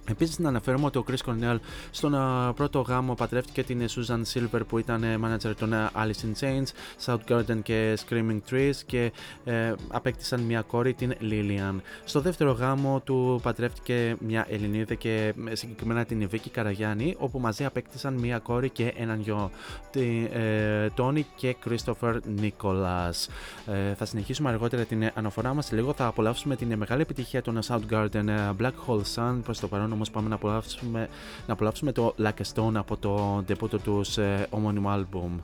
[0.09, 1.56] Επίσης, να αναφέρουμε ότι ο Chris Cornell
[1.90, 2.14] στον
[2.55, 6.66] πρώτο γάμο πατρεύτηκε την Susan Silver που ήταν manager των Alice in Chains,
[7.05, 9.12] Soundgarden και Screaming Trees και
[9.44, 11.81] ε, απέκτησαν μια κόρη την Lillian.
[12.05, 18.14] Στο δεύτερο γάμο του πατρεύτηκε μια Ελληνίδα και συγκεκριμένα την Βίκη Καραγιάννη όπου μαζί απέκτησαν
[18.14, 19.51] μια κόρη και έναν γιο,
[19.90, 23.28] τη ε, Tony και Christopher Nicholas.
[23.66, 28.55] Ε, θα συνεχίσουμε αργότερα την αναφορά μας λίγο, θα απολαύσουμε την μεγάλη επιτυχία των Soundgarden
[28.60, 31.09] Black Hole Sun προς το παρόν όμως πάμε να απολαύσουμε,
[31.47, 35.39] να απολαύσουμε το Like a Stone από το ντεπούτο τους ε, ομώνυμο άλμπουμ.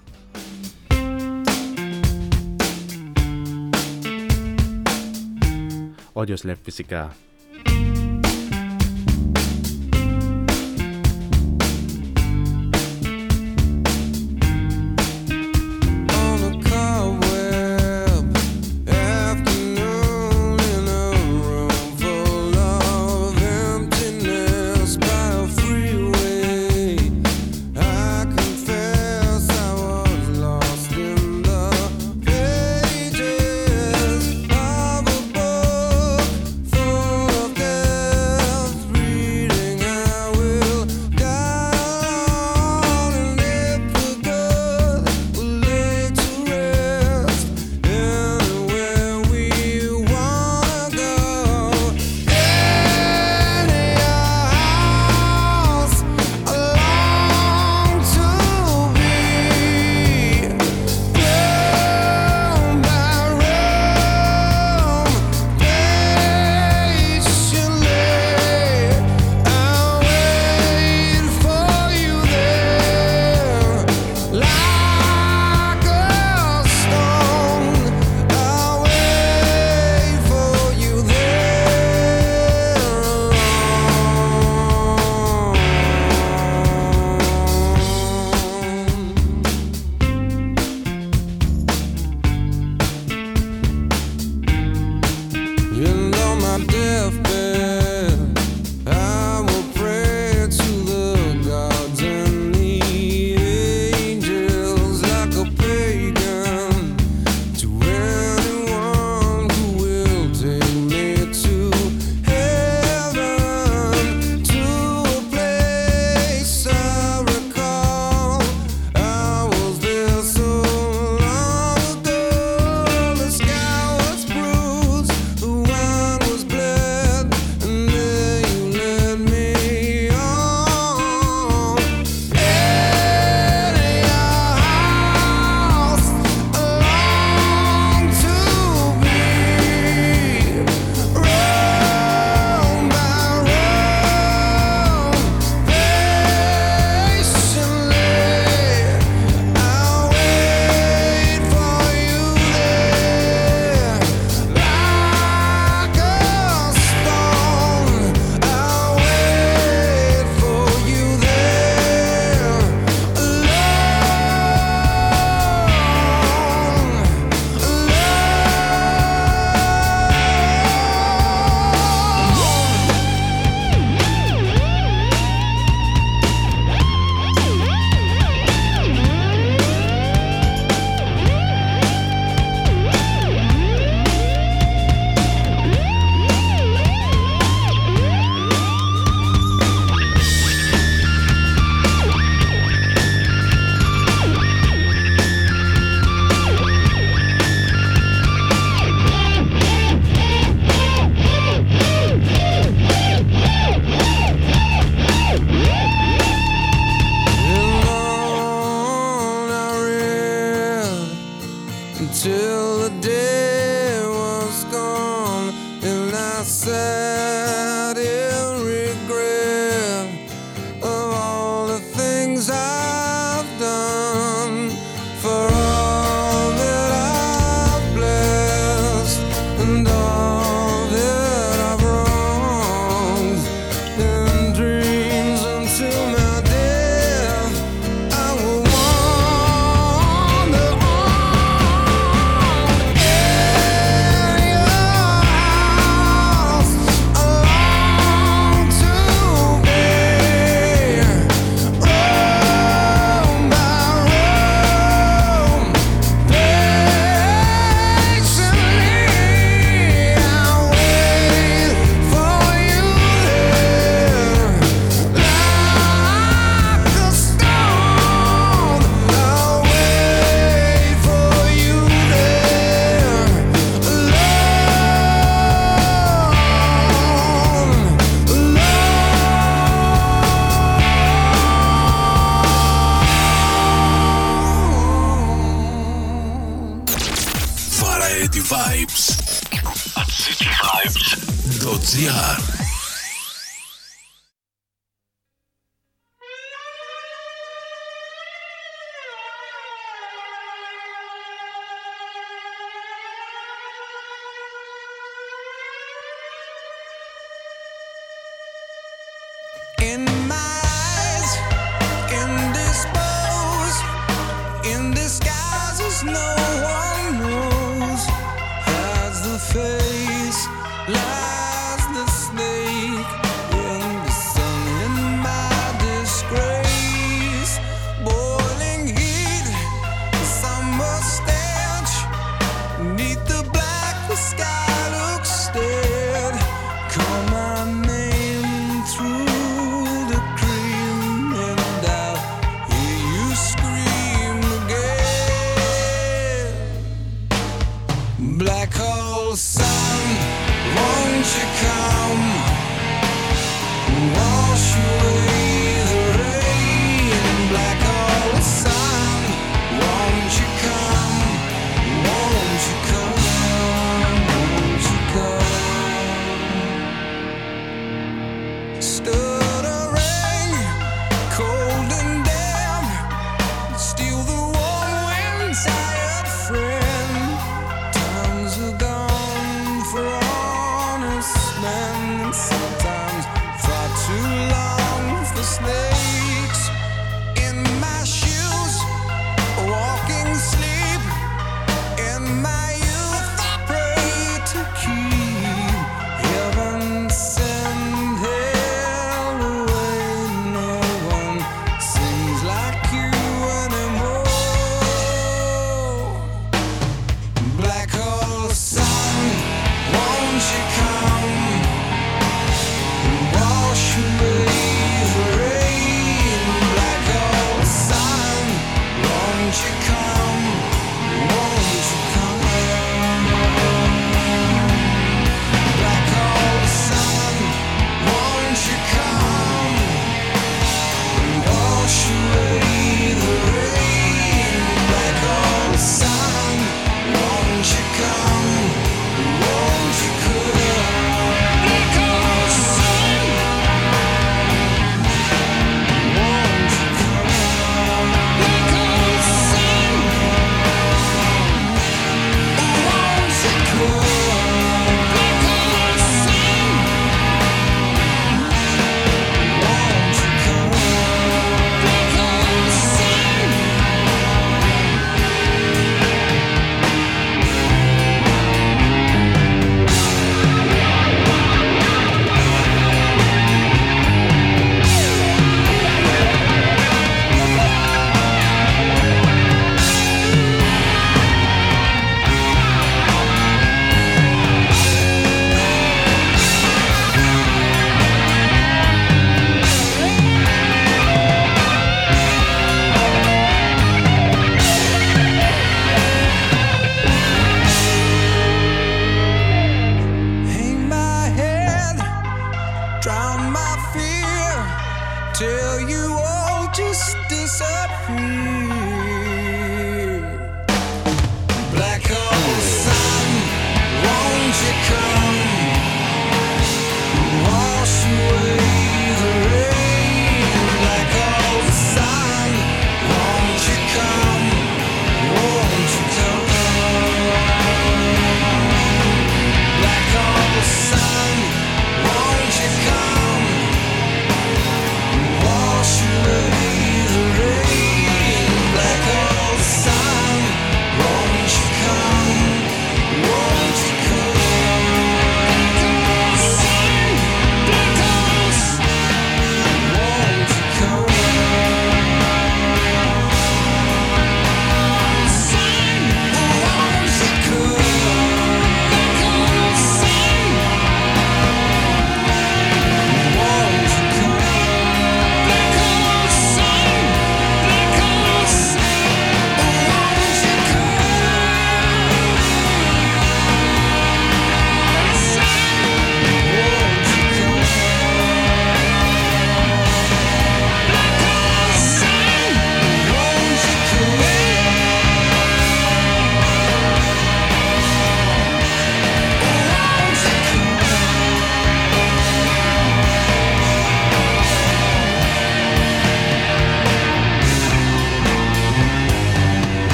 [6.12, 7.12] Audio Slave φυσικά.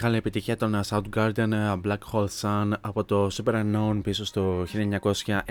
[0.00, 4.66] Μεγάλη επιτυχία των Soundgarden Black Hole Sun από το Super Unknown πίσω στο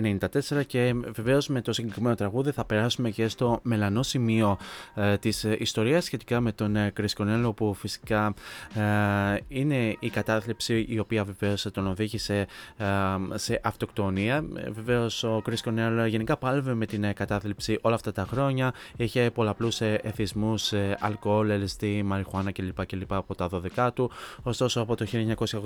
[0.02, 4.58] 1994 και βεβαίως με το συγκεκριμένο τραγούδι θα περάσουμε και στο μελανό σημείο
[4.96, 8.34] ε, της ιστορίας σχετικά με τον ε, Chris Cornell που φυσικά
[8.74, 12.48] ε, είναι η κατάθλιψη η οποία βεβαίως τον οδήγησε
[12.78, 12.86] ε,
[13.34, 14.46] σε αυτοκτονία.
[14.72, 19.82] Βεβαίως ο Chris Cornell γενικά πάλευε με την κατάθλιψη όλα αυτά τα χρόνια, είχε πολλαπλούς
[19.82, 22.86] εθισμούς, αλκοόλ, LSD, μαριχουάνα κλπ.
[22.86, 24.12] κλπ από τα 12 του.
[24.44, 25.06] Ωστόσο, από το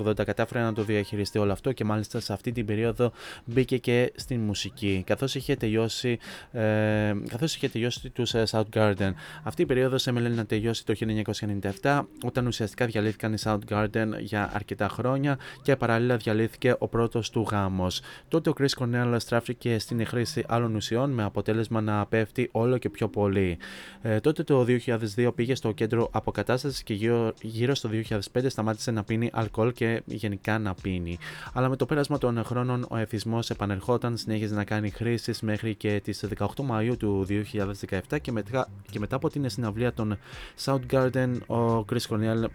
[0.06, 3.12] 1980 κατάφερε να το διαχειριστεί όλο αυτό και μάλιστα σε αυτή την περίοδο
[3.44, 5.02] μπήκε και στην μουσική.
[5.06, 6.18] Καθώς είχε τελειώσει,
[6.52, 9.12] ε, καθώς είχε τελειώσει τους ε, Soundgarden.
[9.42, 10.94] Αυτή η περίοδος έμελε να τελειώσει το
[11.82, 17.46] 1997, όταν ουσιαστικά διαλύθηκαν οι Soundgarden για αρκετά χρόνια και παράλληλα διαλύθηκε ο πρώτος του
[17.50, 18.00] γάμος.
[18.28, 22.88] Τότε ο Chris Cornell στράφηκε στην χρήση άλλων ουσιών με αποτέλεσμα να πέφτει όλο και
[22.88, 23.58] πιο πολύ.
[24.02, 24.66] Ε, τότε το
[25.16, 28.18] 2002 πήγε στο κέντρο αποκατάστασης και γύρω, γύρω στο 2005
[28.62, 31.18] σταμάτησε να πίνει αλκοόλ και γενικά να πίνει.
[31.52, 36.00] Αλλά με το πέρασμα των χρόνων ο εθισμός επανερχόταν, συνέχιζε να κάνει χρήσεις μέχρι και
[36.04, 37.26] τις 18 Μαου του
[38.10, 40.18] 2017 και μετά, και μετά από την συναυλία των
[40.64, 42.46] Soundgarden ο Chris Cornell ε,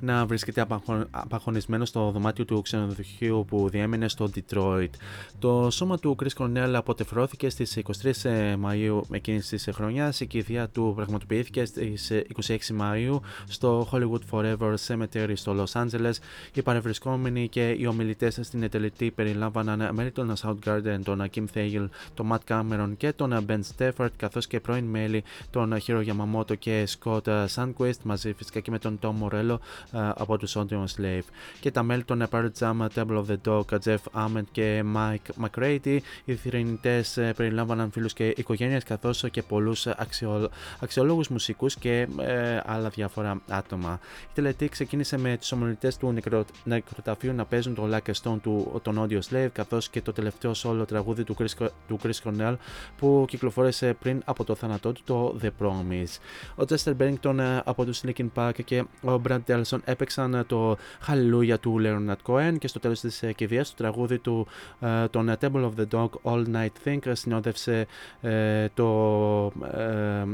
[0.00, 0.66] να βρίσκεται
[1.10, 4.90] απαγχωνισμένο στο δωμάτιο του ξενοδοχείου που διέμενε στο Detroit.
[5.38, 10.20] Το σώμα του Chris Cornell αποτεφρώθηκε στις 23 ε, Μαΐου εκείνης της χρονιάς.
[10.20, 12.12] Η κηδεία του πραγματοποιήθηκε στις
[12.46, 13.18] 26 ε, Μαΐου
[13.48, 16.12] στο Hollywood Forever Cemetery στο Los Angeles.
[16.54, 22.30] Οι παρευρισκόμενοι και οι ομιλητές στην ετελετή περιλάμβαναν μέλη των Soundgarden, τον Kim Thayil, τον
[22.32, 27.46] Matt Cameron και τον Ben Stafford καθώς και πρώην μέλη των Hiro Yamamoto και Scott
[27.54, 29.56] Sandquist μαζί φυσικά και με τον Tom Morello
[29.92, 31.24] από τους Audion Slave
[31.60, 35.98] και τα μέλη των Pearl Jam, Temple of the Dog, Jeff Ament και Mike McCready.
[36.24, 37.04] Οι θηρηνητέ
[37.36, 40.50] περιλάμβαναν φίλους και οικογένειες καθώς και πολλούς αξιο...
[40.80, 44.00] αξιολόγους μουσικούς και ε, άλλα διάφορα άτομα.
[44.22, 46.44] Η τελετή ξεκίνησε με τους ομιλητές του νεκρο...
[46.64, 50.84] νεκροταφείου να παίζουν το Like Stone του τον Audio Slave καθώς και το τελευταίο solo
[50.86, 52.56] τραγούδι του Chris, του Chris Cornell
[52.96, 56.18] που κυκλοφόρησε πριν από το θάνατό του το The Promise.
[56.56, 61.80] Ο Chester Bennington από τους Linkin Park και ο Brad Delson έπαιξαν το Hallelujah του
[61.82, 64.46] Leonard Cohen και στο τέλος της κηδείας το τραγούδι του
[64.80, 67.86] ε, τον Temple of the Dog All Night Think συνόδευσε
[68.20, 70.24] ε, το, ε,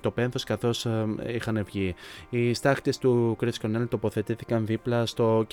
[0.00, 0.86] το πένθος καθώς
[1.26, 1.94] είχαν βγει.
[2.30, 5.46] Οι στάχτες του Chris Cornell τοποθετήθηκαν δίπλα στο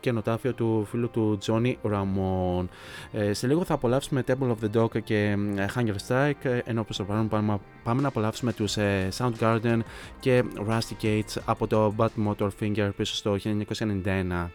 [0.00, 2.66] καινοτάφιο του φίλου του Johnny Ramone.
[3.30, 5.36] σε λίγο θα απολαύσουμε Temple of the Dog και
[5.74, 8.76] Hunger Strike ενώ προς το παρόν πάμε, πάμε να απολαύσουμε τους
[9.18, 9.78] Soundgarden
[10.20, 14.52] και Rusty Gates από το Bad Motorfinger πίσω στο 1991.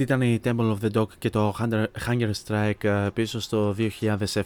[0.00, 3.74] Αυτή ήταν η Temple of the Dog και το Hunger- Hunger Strike ε, πίσω στο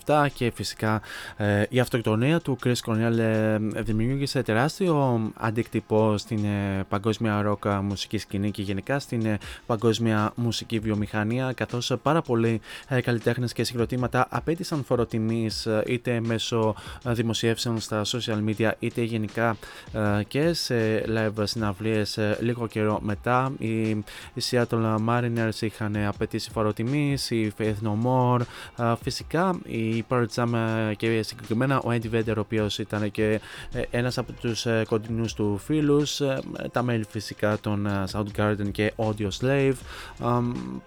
[0.07, 1.03] 2007 και φυσικά
[1.37, 8.19] ε, η αυτοκτονία του Chris Cornell ε, δημιούργησε τεράστιο αντίκτυπο στην ε, παγκόσμια ροκ μουσική
[8.19, 14.27] σκηνή και γενικά στην ε, παγκόσμια μουσική βιομηχανία καθώς πάρα πολλοί ε, καλλιτέχνες και συγκροτήματα
[14.31, 16.74] απέτησαν φοροτιμής ε, είτε μέσω
[17.05, 19.57] ε, δημοσιεύσεων στα social media είτε γενικά
[19.93, 23.53] ε, και σε live συναυλίες ε, λίγο καιρό μετά.
[23.59, 23.89] Οι,
[24.35, 24.97] οι Seattle
[25.43, 28.40] Mariners είχαν απαιτήσει φοροτιμής, η Faith No More,
[28.78, 30.52] ε, φυσικά η Pearl Jam
[30.90, 33.40] ε, και συγκεκριμένα ο Eddie Vedder ο οποίος ήταν και
[33.73, 36.40] ε, ένας από τους ε, κοντινούς του φίλους, ε,
[36.73, 39.74] τα μέλη φυσικά των ε, Soundgarden και Audio Slave,
[40.20, 40.27] ε,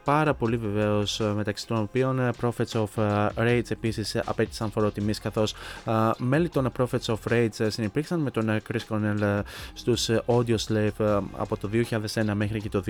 [0.04, 4.72] πάρα πολύ βεβαίως ε, μεταξύ των οποίων ε, Prophets of ε, Rage επίσης ε, απέτησαν
[4.72, 5.54] φοροτιμής καθώς
[5.86, 9.42] ε, μέλη των Prophets of Rage ε, συνυπήρξαν με τον ε, Chris Cornell ε,
[9.74, 11.70] στους ε, Audio Slave ε, από το
[12.14, 12.84] 2001 μέχρι και το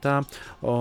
[0.00, 0.20] 2007.
[0.60, 0.75] Ο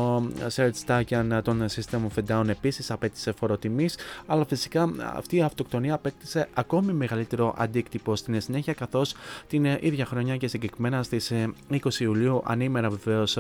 [0.56, 3.90] Serge Στάκιαν των System of a Down επίσης απέτησε φοροτιμή,
[4.26, 9.16] αλλά φυσικά αυτή η αυτοκτονία απέκτησε ακόμη μεγαλύτερο αντίκτυπο στην συνέχεια, καθώς
[9.48, 11.32] την ίδια χρονιά και συγκεκριμένα στις
[11.72, 13.38] 20 Ιουλίου, ανήμερα βεβαίως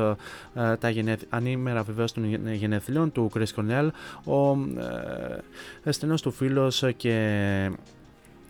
[0.80, 1.22] τα γενεθ...
[1.30, 3.90] ανήμερα βεβαίως των γενεθλίων του Chris Cornell,
[4.26, 4.58] ο
[5.84, 7.16] ε, στενός του φίλος και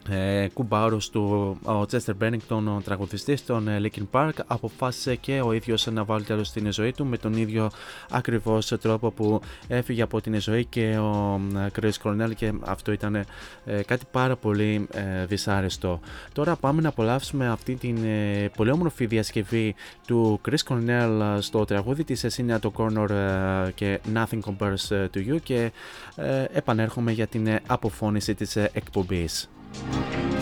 [0.09, 5.53] ε, κουμπάρος του ο Chester Bennington, ο τραγουδιστής των ε, Linkin Park, αποφάσισε και ο
[5.53, 7.69] ίδιος να βάλει τέλος στην ζωή του με τον ίδιο
[8.09, 13.25] ακριβώς τρόπο που έφυγε από την ζωή και ο ε, Chris Cornell και αυτό ήταν
[13.65, 15.99] ε, κάτι πάρα πολύ ε, δυσάρεστο.
[16.33, 19.75] Τώρα πάμε να απολαύσουμε αυτή την ε, πολύ όμορφη διασκευή
[20.07, 23.09] του Chris Cornell στο τραγούδι της Εσύνια το Corner
[23.75, 25.71] και Nothing Compares to You και
[26.53, 29.49] επανέρχομαι για την αποφώνηση της εκπομπής.
[29.77, 30.34] Thank you.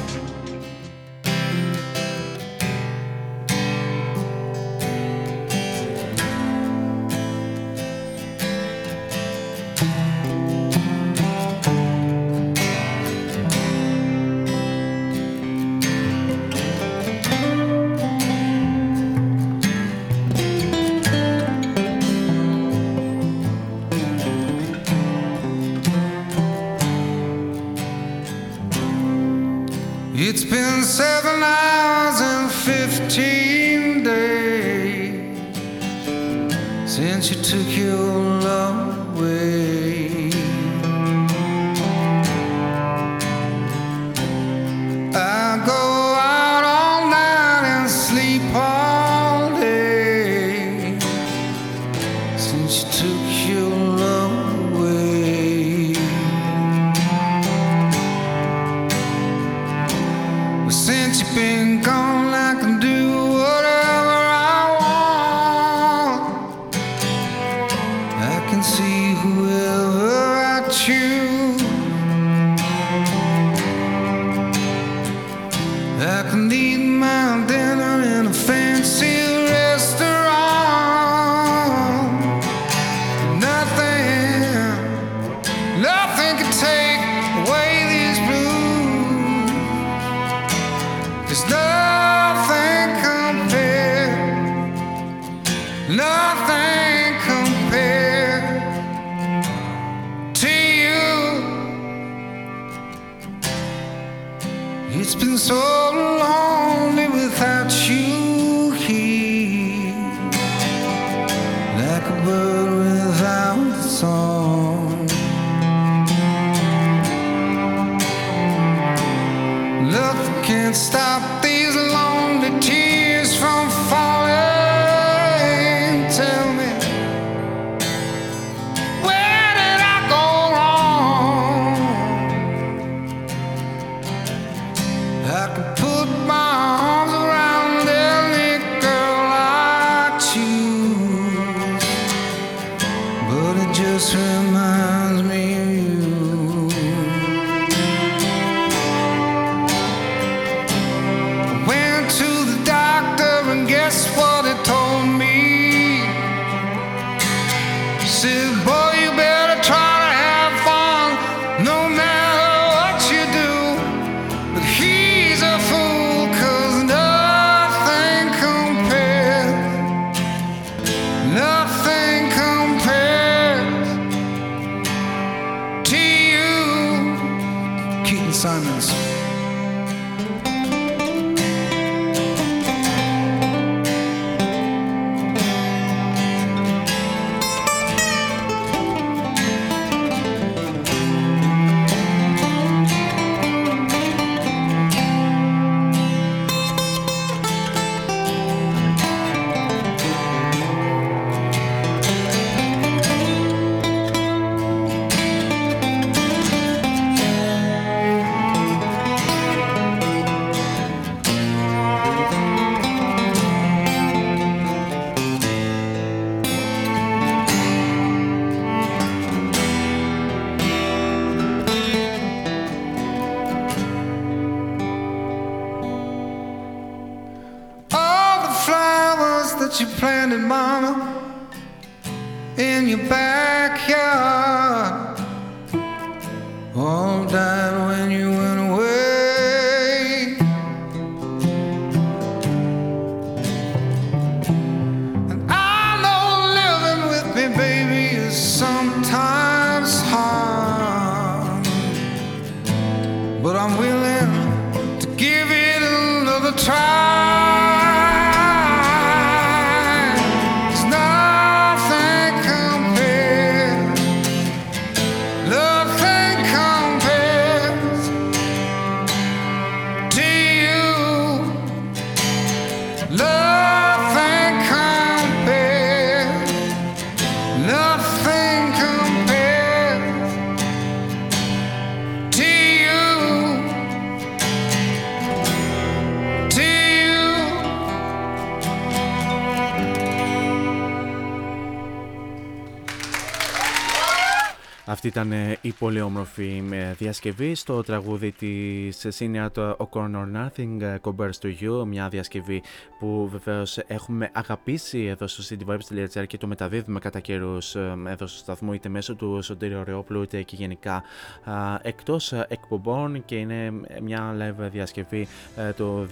[295.05, 300.95] Αυτή ήταν ε, η πολύ όμορφη ε, διασκευή στο τραγούδι της Senior O'Connor Nothing ε,
[301.01, 302.61] Compares to You, μια διασκευή
[302.99, 308.37] που βεβαίως έχουμε αγαπήσει εδώ στο cityvibes.gr και το μεταδίδουμε κατά καιρούς ε, εδώ στο
[308.37, 311.03] σταθμό είτε μέσω του Σωτήριου Ωρεόπλου είτε και γενικά
[311.43, 313.25] α, εκτός ε, εκπομπών.
[313.25, 316.07] Και είναι μια live διασκευή ε, το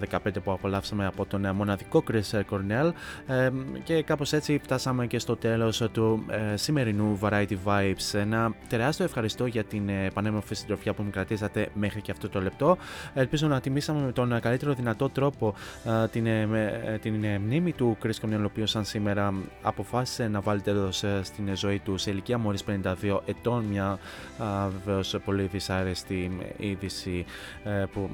[0.00, 2.90] 2015 που απολαύσαμε από τον ε, μοναδικό Chris Cornell.
[3.26, 3.50] Ε,
[3.84, 8.12] και κάπως έτσι φτάσαμε και στο τέλος του ε, σημερινού Variety Vibes.
[8.12, 12.40] Ένα τεράστιο ευχαριστώ για την ε, πανέμορφη συντροφιά που μου κρατήσατε μέχρι και αυτό το
[12.40, 12.76] λεπτό.
[13.14, 15.54] Ελπίζω να τιμήσαμε με τον ε, καλύτερο δυνατό τρόπο
[15.84, 19.34] ε, την, ε, με- ε, την ε, μνήμη του Chris Cornell, ο οποίος σαν σήμερα
[19.62, 23.64] αποφάσισε να βάλει τέλος ε, στην ζωή του σε ηλικία μόλις 52 ετών.
[23.64, 23.98] Μια
[24.38, 27.24] α, βεβαίως πολύ δυσάρεστη είδηση
[27.64, 28.10] ε, που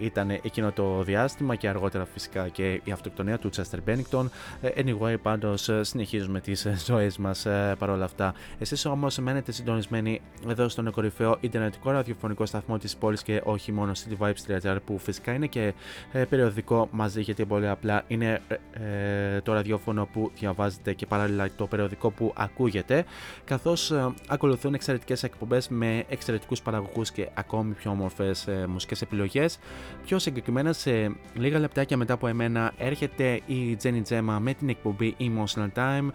[0.00, 4.26] ήταν εκείνο το διάστημα και αργότερα φυσικά και η αυτοκτονία του Chester Bennington.
[4.60, 8.34] Ε, Anyway, πάντως ε, συνεχίζουμε τις ε, ζωές μας ε, παρόλα αυτά.
[8.58, 13.92] Εσείς όμως μένετε συντονισμένοι εδώ στον κορυφαίο ιντερνετικό ραδιοφωνικό σταθμό της πόλης και όχι μόνο
[13.92, 15.74] cityvibes.gr που φυσικά είναι και
[16.12, 18.56] ε, περιοδικό μαζί γιατί πολύ απλά είναι ε,
[19.34, 23.04] ε, το ραδιόφωνο που διαβάζετε και παράλληλα το περιοδικό που ακούγεται
[23.44, 29.58] καθώς ε, ακολουθούν εξαιρετικές εκπομπές με εξαιρετικούς παραγωγούς και ακόμη πιο όμορφες ε, μουσικές επιλογές.
[30.04, 35.16] Πιο συγκεκριμένα σε λίγα λεπτάκια μετά από εμένα έρχεται η Jenny Gemma με την εκπομπή
[35.18, 36.08] Emotional Time.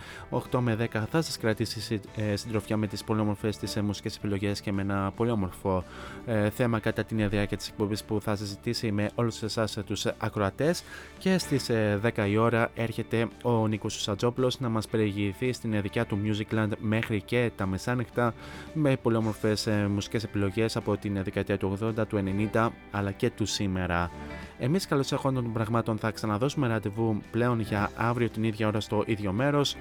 [0.52, 3.82] 8 με 10 θα σας κρατήσει συ- ε, συντροφιά με τις πολύ όμορφες της ε,
[3.82, 5.84] μουσικές επιλογές και με ένα πολύ όμορφο
[6.26, 10.06] ε, θέμα κατά την διάρκεια της εκπομπής που θα συζητήσει με όλους εσάς ε, τους
[10.06, 10.84] ε, ακροατές.
[11.18, 15.82] Και στις ε, 10 η ώρα έρχεται ο Νίκος Σουσατζόπουλος να μας περιηγηθεί στην ε,
[15.82, 18.34] δικιά του Musicland μέχρι και τα μεσάνυχτα
[18.74, 22.24] με πολύ όμορφες ε, μουσικές επιλογές από την ε, δεκαετία του 80, του
[22.54, 24.12] 90 αλλά και του σήμερα.
[24.60, 29.04] Εμείς καλώς έχοντας των πραγμάτων θα ξαναδώσουμε ραντεβού πλέον για αύριο την ίδια ώρα στο
[29.06, 29.76] ίδιο μέρος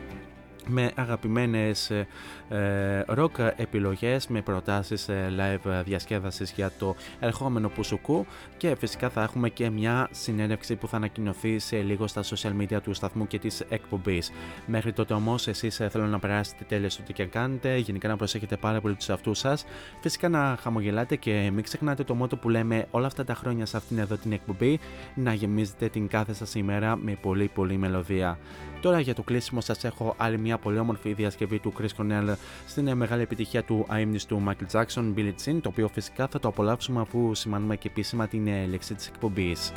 [0.69, 2.07] με αγαπημένες ε,
[2.49, 8.27] ε, rock επιλογές, με προτάσεις ε, live διασκέδασης για το ερχόμενο Πουσουκού
[8.57, 12.78] και φυσικά θα έχουμε και μια συνέντευξη που θα ανακοινωθεί σε λίγο στα social media
[12.82, 14.31] του σταθμού και της εκπομπής.
[14.66, 18.16] Μέχρι τότε όμως εσείς ε, θέλω να περάσετε τέλεια στο τι και κάνετε, γενικά να
[18.16, 19.65] προσέχετε πάρα πολύ τους αυτούς σας,
[20.01, 23.77] φυσικά να χαμογελάτε και μην ξεχνάτε το μότο που λέμε όλα αυτά τα χρόνια σε
[23.77, 24.78] αυτήν εδώ την εκπομπή,
[25.15, 28.39] να γεμίζετε την κάθε σας ημέρα με πολύ πολύ μελωδία.
[28.81, 32.35] Τώρα για το κλείσιμο σας έχω άλλη μια πολύ όμορφη διασκευή του Chris Cornell
[32.67, 36.41] στην ε, μεγάλη επιτυχία του αείμνης του Michael Jackson, Billie Jean, το οποίο φυσικά θα
[36.41, 39.73] το απολαύσουμε αφού σημάνουμε και επίσημα την ε, λέξη της εκπομπής.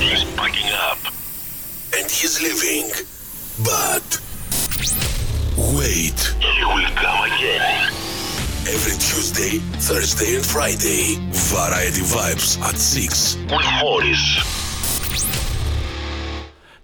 [0.00, 1.00] He's packing up
[1.96, 2.88] and he's leaving.
[3.70, 4.08] But
[5.76, 6.20] wait.
[6.56, 7.92] He will come again.
[8.74, 9.52] Every Tuesday,
[9.88, 11.02] Thursday, and Friday,
[11.54, 14.24] Variety Vibes at 6 with Morris.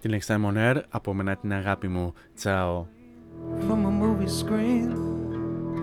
[0.01, 2.13] Την Next Time on Air, από μένα την αγάπη μου.
[2.35, 2.87] Τσάω.
[3.67, 4.91] from a movie screen.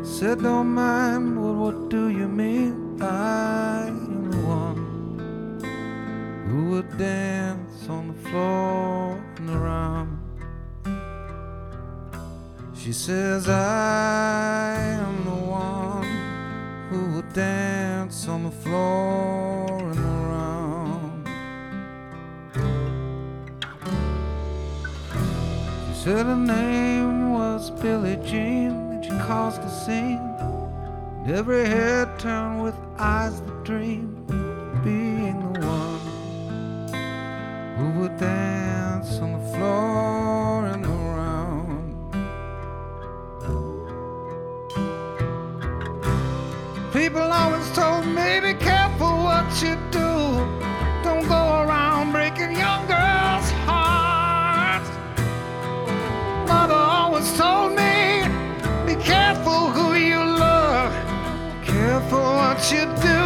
[0.04, 3.02] Said, Don't mind, but what do you mean?
[3.02, 4.82] I am the one
[6.48, 10.12] who would dance on the floor and around.
[12.74, 16.08] She says, I am the one
[16.90, 19.68] who would dance on the floor
[26.08, 30.22] said her name was Billie Jean, and she caused a scene.
[31.20, 34.24] And every head turned with eyes that dream,
[34.86, 36.00] being the one
[37.76, 41.92] who would dance on the floor and around.
[46.94, 48.54] People always told me, be
[62.72, 63.17] you do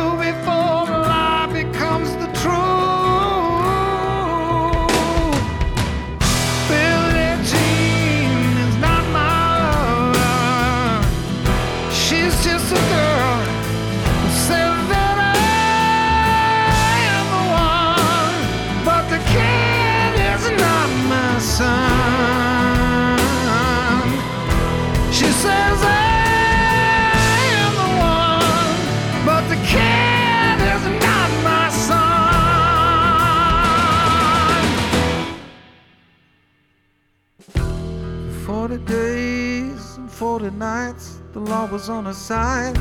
[40.31, 42.77] forty nights, the law was on her side.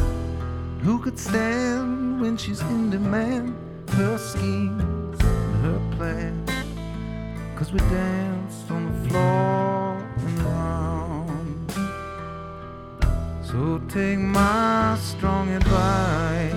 [0.84, 3.56] Who could stand when she's in demand?
[3.98, 6.48] Her schemes and her plans.
[7.56, 11.72] Cause we danced on the floor and around.
[13.42, 16.54] So take my strong advice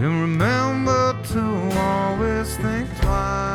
[0.00, 1.42] and remember to
[1.76, 3.47] always think twice.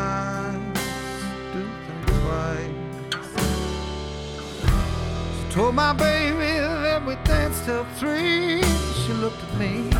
[5.54, 8.64] Told my baby that we danced till three.
[9.06, 9.92] She looked at me,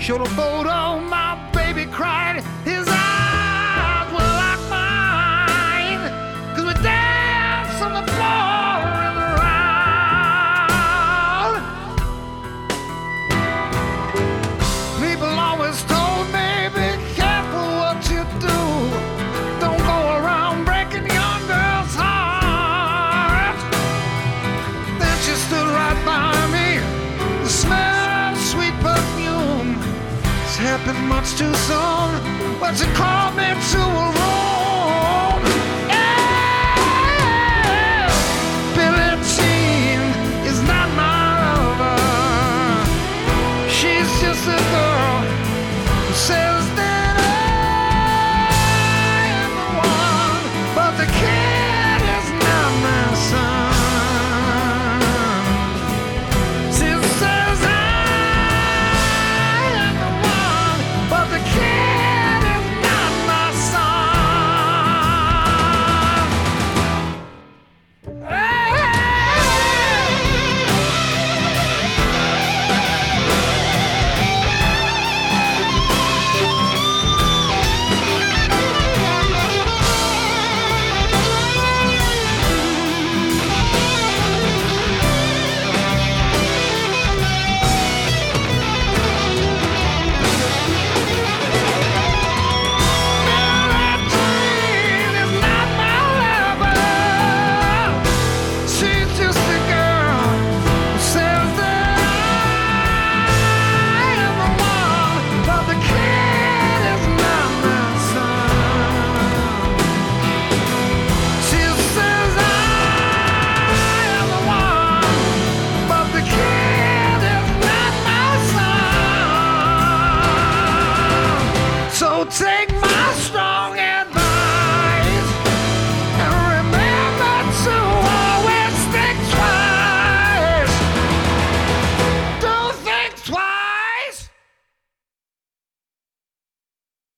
[0.00, 0.98] showed a photo.
[0.98, 2.42] My baby cried.
[2.64, 2.87] His
[32.60, 34.17] But she called me to a